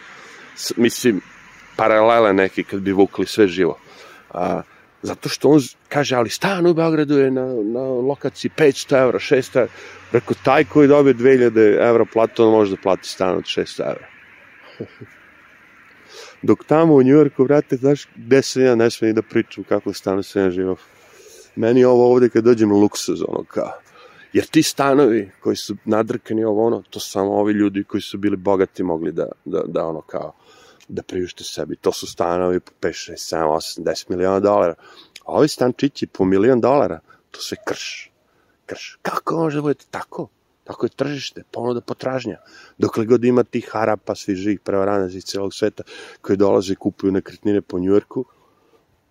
S, 0.55 0.77
mislim, 0.77 1.21
paralele 1.75 2.33
neki 2.33 2.63
kad 2.63 2.79
bi 2.79 2.91
vukli 2.91 3.25
sve 3.25 3.47
živo. 3.47 3.79
A, 4.29 4.61
zato 5.01 5.29
što 5.29 5.49
on 5.49 5.59
kaže, 5.89 6.15
ali 6.15 6.29
stan 6.29 6.65
u 6.67 6.73
Beogradu 6.73 7.17
je 7.17 7.31
na, 7.31 7.45
na 7.45 7.81
lokaciji 7.81 8.51
500 8.57 9.01
evra, 9.01 9.19
600 9.19 9.59
evra. 9.59 9.71
Reko, 10.11 10.33
taj 10.43 10.63
koji 10.63 10.87
dobije 10.87 11.15
2000 11.15 11.89
evra 11.89 12.05
platu, 12.05 12.43
on 12.43 12.51
može 12.51 12.71
da 12.71 12.81
plati 12.81 13.09
stan 13.09 13.35
od 13.35 13.43
600 13.43 13.81
evra. 13.81 14.07
Dok 16.41 16.65
tamo 16.65 16.93
u 16.93 17.03
Njujorku, 17.03 17.43
vrate, 17.43 17.75
znaš, 17.75 18.07
gde 18.15 18.41
sam 18.41 18.61
ja, 18.61 18.75
ne 18.75 18.89
smijem 18.91 19.15
da 19.15 19.21
pričam 19.21 19.63
kako 19.63 19.93
stanu 19.93 20.23
sam 20.23 20.41
ja 20.41 20.49
živo. 20.49 20.75
Meni 21.55 21.85
ovo 21.85 22.11
ovde 22.11 22.29
kad 22.29 22.43
dođem 22.43 22.71
luksuz, 22.71 23.21
ono 23.27 23.43
kao, 23.43 23.71
Jer 24.35 24.45
ti 24.45 24.63
stanovi 24.63 25.31
koji 25.39 25.55
su 25.55 25.75
nadrkani 25.85 26.43
ovo 26.43 26.65
ono, 26.65 26.81
to 26.89 26.99
samo 26.99 27.31
ovi 27.31 27.53
ljudi 27.53 27.83
koji 27.83 28.01
su 28.01 28.17
bili 28.17 28.37
bogati 28.37 28.83
mogli 28.83 29.11
da, 29.11 29.27
da, 29.45 29.61
da 29.67 29.85
ono 29.85 30.01
kao, 30.01 30.33
da 30.87 31.03
priušte 31.03 31.43
sebi. 31.43 31.75
To 31.75 31.91
su 31.91 32.07
stanovi 32.07 32.59
po 32.59 32.71
5, 32.81 33.11
6, 33.11 33.35
7, 33.35 33.43
8, 33.79 33.83
10 33.83 34.09
miliona 34.09 34.39
dolara. 34.39 34.73
A 35.25 35.31
ovi 35.31 35.47
stančići 35.47 36.07
po 36.07 36.25
milion 36.25 36.61
dolara, 36.61 36.99
to 37.31 37.39
sve 37.39 37.57
krš. 37.67 38.11
Krš. 38.65 38.99
Kako 39.01 39.35
može 39.35 39.57
da 39.57 39.61
budete 39.61 39.85
tako? 39.91 40.27
Tako 40.63 40.85
je 40.85 40.89
tržište, 40.89 41.43
ponuda 41.51 41.81
potražnja. 41.81 42.37
Dokle 42.77 43.05
god 43.05 43.23
ima 43.23 43.43
tih 43.43 43.69
harapa, 43.71 44.15
svi 44.15 44.35
žih 44.35 44.59
prevaranaca 44.59 45.17
iz 45.17 45.23
celog 45.23 45.53
sveta 45.53 45.83
koji 46.21 46.37
dolaze 46.37 46.73
i 46.73 46.75
kupuju 46.75 47.11
nekretnine 47.11 47.61
po 47.61 47.79
Njujorku, 47.79 48.25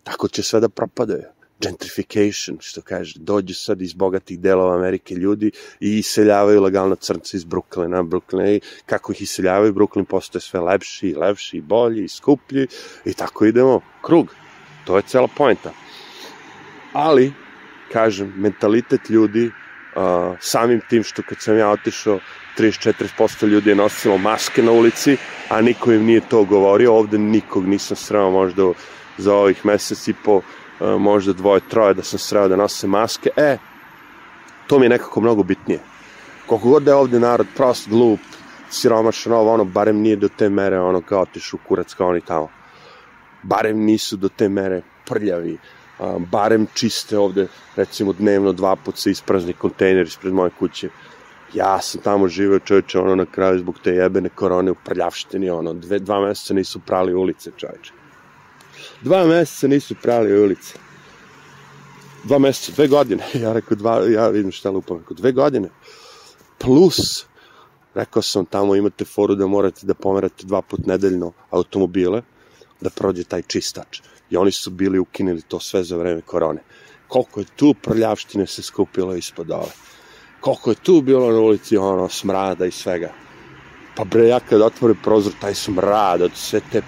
tako 0.03 0.29
će 0.29 0.43
sve 0.43 0.61
da 0.61 0.69
propadaju 0.69 1.23
gentrification, 1.65 2.59
što 2.61 2.83
kaže, 2.83 3.15
dođu 3.19 3.55
sad 3.55 3.83
iz 3.83 3.93
bogatih 3.93 4.41
delova 4.41 4.75
Amerike 4.75 5.15
ljudi 5.15 5.51
i 5.81 5.99
iseljavaju 5.99 6.63
legalno 6.63 6.95
crnce 6.95 7.37
iz 7.37 7.45
Brooklyna, 7.45 8.57
i 8.57 8.61
kako 8.87 9.13
ih 9.13 9.23
iseljavaju, 9.23 9.75
Brooklyn 9.75 10.05
postoje 10.05 10.43
sve 10.43 10.61
lepši 10.61 11.09
i 11.09 11.15
lepši 11.15 11.57
i 11.57 11.61
bolji 11.61 12.05
i 12.05 12.09
skuplji 12.09 12.67
i 13.05 13.15
tako 13.15 13.45
idemo, 13.45 13.81
krug. 14.03 14.35
To 14.85 14.97
je 14.97 15.03
cela 15.03 15.29
poenta. 15.37 15.73
Ali, 16.93 17.33
kažem, 17.93 18.33
mentalitet 18.37 19.11
ljudi, 19.11 19.47
uh, 19.47 20.37
samim 20.41 20.81
tim 20.89 21.03
što 21.03 21.23
kad 21.23 21.41
sam 21.41 21.59
ja 21.59 21.71
otišao, 21.71 22.21
34% 22.59 23.47
ljudi 23.47 23.71
je 23.71 23.77
nosilo 23.77 24.19
maske 24.19 24.63
na 24.63 24.73
ulici, 24.73 25.17
a 25.49 25.61
niko 25.61 25.93
im 25.93 26.05
nije 26.05 26.21
to 26.29 26.45
govorio, 26.45 26.95
ovde 26.95 27.19
nikog 27.19 27.67
nisam 27.67 27.97
sreo 27.97 28.31
možda 28.31 28.73
za 29.19 29.35
ovih 29.35 29.67
mesec 29.67 30.09
i 30.09 30.15
po 30.25 30.43
možda 30.81 31.33
dvoje, 31.33 31.61
troje 31.69 31.95
da 31.95 32.03
sam 32.03 32.19
sreo 32.19 32.49
da 32.49 32.57
nose 32.57 32.87
maske, 32.87 33.31
e, 33.37 33.59
to 34.67 34.79
mi 34.79 34.85
je 34.85 34.91
nekako 34.91 35.21
mnogo 35.21 35.43
bitnije. 35.43 35.81
Koliko 36.47 36.69
god 36.69 36.83
da 36.83 36.91
je 36.91 36.97
ovde 36.97 37.21
narod 37.21 37.47
prost, 37.57 37.89
glup, 37.89 38.21
siromašan, 38.71 39.33
ovo, 39.33 39.53
ono, 39.53 39.65
barem 39.65 39.97
nije 39.97 40.17
do 40.17 40.29
te 40.29 40.49
mere, 40.49 40.81
ono, 40.81 41.01
kao 41.01 41.21
otišu 41.21 41.59
kurac 41.69 41.95
kao 41.95 42.09
oni 42.09 42.21
tamo. 42.21 42.49
Barem 43.43 43.79
nisu 43.85 44.17
do 44.17 44.29
te 44.29 44.49
mere 44.49 44.83
prljavi, 45.09 45.59
a, 45.99 46.19
barem 46.31 46.67
čiste 46.75 47.19
ovde, 47.19 47.47
recimo, 47.77 48.13
dnevno 48.13 48.53
dva 48.53 48.77
put 48.77 48.99
se 48.99 49.11
isprazni 49.11 49.53
kontejner 49.53 50.07
ispred 50.07 50.33
moje 50.33 50.51
kuće. 50.59 50.89
Ja 51.55 51.81
sam 51.81 52.01
tamo 52.01 52.29
živeo 52.29 52.59
čoveče, 52.59 52.99
ono, 52.99 53.15
na 53.15 53.27
kraju 53.27 53.59
zbog 53.59 53.79
te 53.85 53.91
jebene 53.91 54.29
korone 54.29 54.71
u 54.71 54.75
prljavštini, 54.85 55.51
ono, 55.51 55.73
dve, 55.73 55.99
dva 55.99 56.21
meseca 56.21 56.55
nisu 56.55 56.81
prali 56.81 57.15
ulice, 57.15 57.51
čoveče. 57.57 57.93
Dva 59.05 59.27
meseca 59.27 59.69
nisu 59.69 59.95
prali 60.03 60.33
ulice. 60.33 60.79
Dva 62.25 62.39
meseca, 62.39 62.73
dve 62.73 62.89
godine. 62.89 63.25
Ja 63.43 63.53
rekao 63.53 63.77
dva, 63.77 63.99
ja 64.09 64.29
vidim 64.29 64.53
šta 64.53 64.71
lupam. 64.71 64.99
Rekao 64.99 65.15
dve 65.15 65.33
godine. 65.33 65.69
Plus, 66.59 67.27
rekao 67.95 68.23
sam 68.23 68.47
tamo 68.47 68.77
imate 68.77 69.05
foru 69.05 69.35
da 69.35 69.47
morate 69.47 69.87
da 69.87 69.95
pomerate 69.95 70.47
dva 70.47 70.63
put 70.63 70.87
nedeljno 70.87 71.33
automobile, 71.51 72.23
da 72.81 72.91
prođe 72.91 73.25
taj 73.25 73.43
čistač. 73.43 74.01
I 74.31 74.37
oni 74.37 74.53
su 74.53 74.71
bili 74.71 74.99
ukinuli 74.99 75.43
to 75.43 75.61
sve 75.61 75.85
za 75.85 75.97
vreme 75.97 76.21
korone. 76.21 76.63
Koliko 77.09 77.41
je 77.41 77.47
tu 77.57 77.75
prljavštine 77.83 78.47
se 78.47 78.63
skupilo 78.63 79.15
ispod 79.15 79.51
ove. 79.51 79.73
Koliko 80.41 80.71
je 80.71 80.77
tu 80.83 81.01
bilo 81.01 81.33
na 81.33 81.39
ulici 81.39 81.77
ono 81.77 82.09
smrada 82.09 82.67
i 82.67 82.71
svega. 82.71 83.13
Pa 83.97 84.05
bre, 84.05 84.29
ja 84.29 84.41
kad 84.41 84.61
otvorim 84.61 84.97
prozor, 85.03 85.33
taj 85.41 85.55
smrad 85.55 86.23
od 86.23 86.33
sve 86.35 86.61
te 86.73 86.83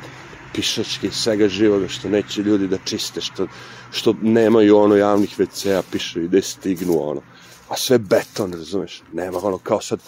pišačke, 0.55 1.11
svega 1.11 1.49
živoga, 1.49 1.89
što 1.89 2.09
neće 2.09 2.43
ljudi 2.43 2.69
da 2.69 2.79
čiste, 2.85 3.21
što, 3.21 3.47
što 3.91 4.15
nemaju 4.23 4.79
ono 4.79 4.97
javnih 4.97 5.39
WC-a, 5.39 5.83
pišu 5.93 6.21
i 6.21 6.29
da 6.29 6.43
stignu 6.43 7.09
ono. 7.09 7.23
A 7.69 7.77
sve 7.77 7.99
beton, 7.99 8.53
razumeš? 8.53 9.03
Nema 9.13 9.39
ono 9.43 9.59
kao 9.59 9.81
sad 9.81 10.01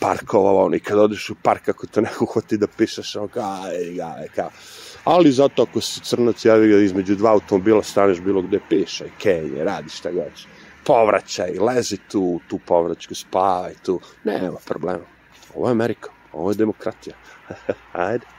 parkova, 0.00 0.64
ono, 0.64 0.76
i 0.76 0.80
kad 0.80 0.98
odeš 0.98 1.30
u 1.30 1.34
park, 1.42 1.68
ako 1.68 1.86
te 1.86 2.02
neko 2.02 2.26
hoti 2.26 2.56
da 2.56 2.66
pišeš, 2.66 3.16
ono 3.16 3.28
kao, 3.28 3.62
aj, 3.64 4.02
aj, 4.02 4.28
kao. 4.34 4.50
Ali 5.04 5.32
zato 5.32 5.62
ako 5.62 5.80
si 5.80 6.00
crnac, 6.00 6.44
javi 6.44 6.68
ga 6.68 6.78
između 6.78 7.14
dva 7.16 7.32
automobila, 7.32 7.82
staneš 7.82 8.20
bilo 8.20 8.42
gde 8.42 8.60
pišaj, 8.68 9.10
kenje, 9.18 9.64
radi 9.64 9.88
šta 9.88 10.12
god. 10.12 10.32
Povraćaj, 10.84 11.58
lezi 11.58 11.96
tu, 11.96 12.40
tu 12.48 12.58
povraćku, 12.66 13.14
spavaj 13.14 13.74
tu, 13.82 14.00
nema 14.24 14.56
problema. 14.66 15.04
Ovo 15.54 15.68
je 15.68 15.72
Amerika, 15.72 16.10
ovo 16.32 16.50
je 16.50 16.54
demokratija. 16.54 17.16
Ajde. 17.92 18.37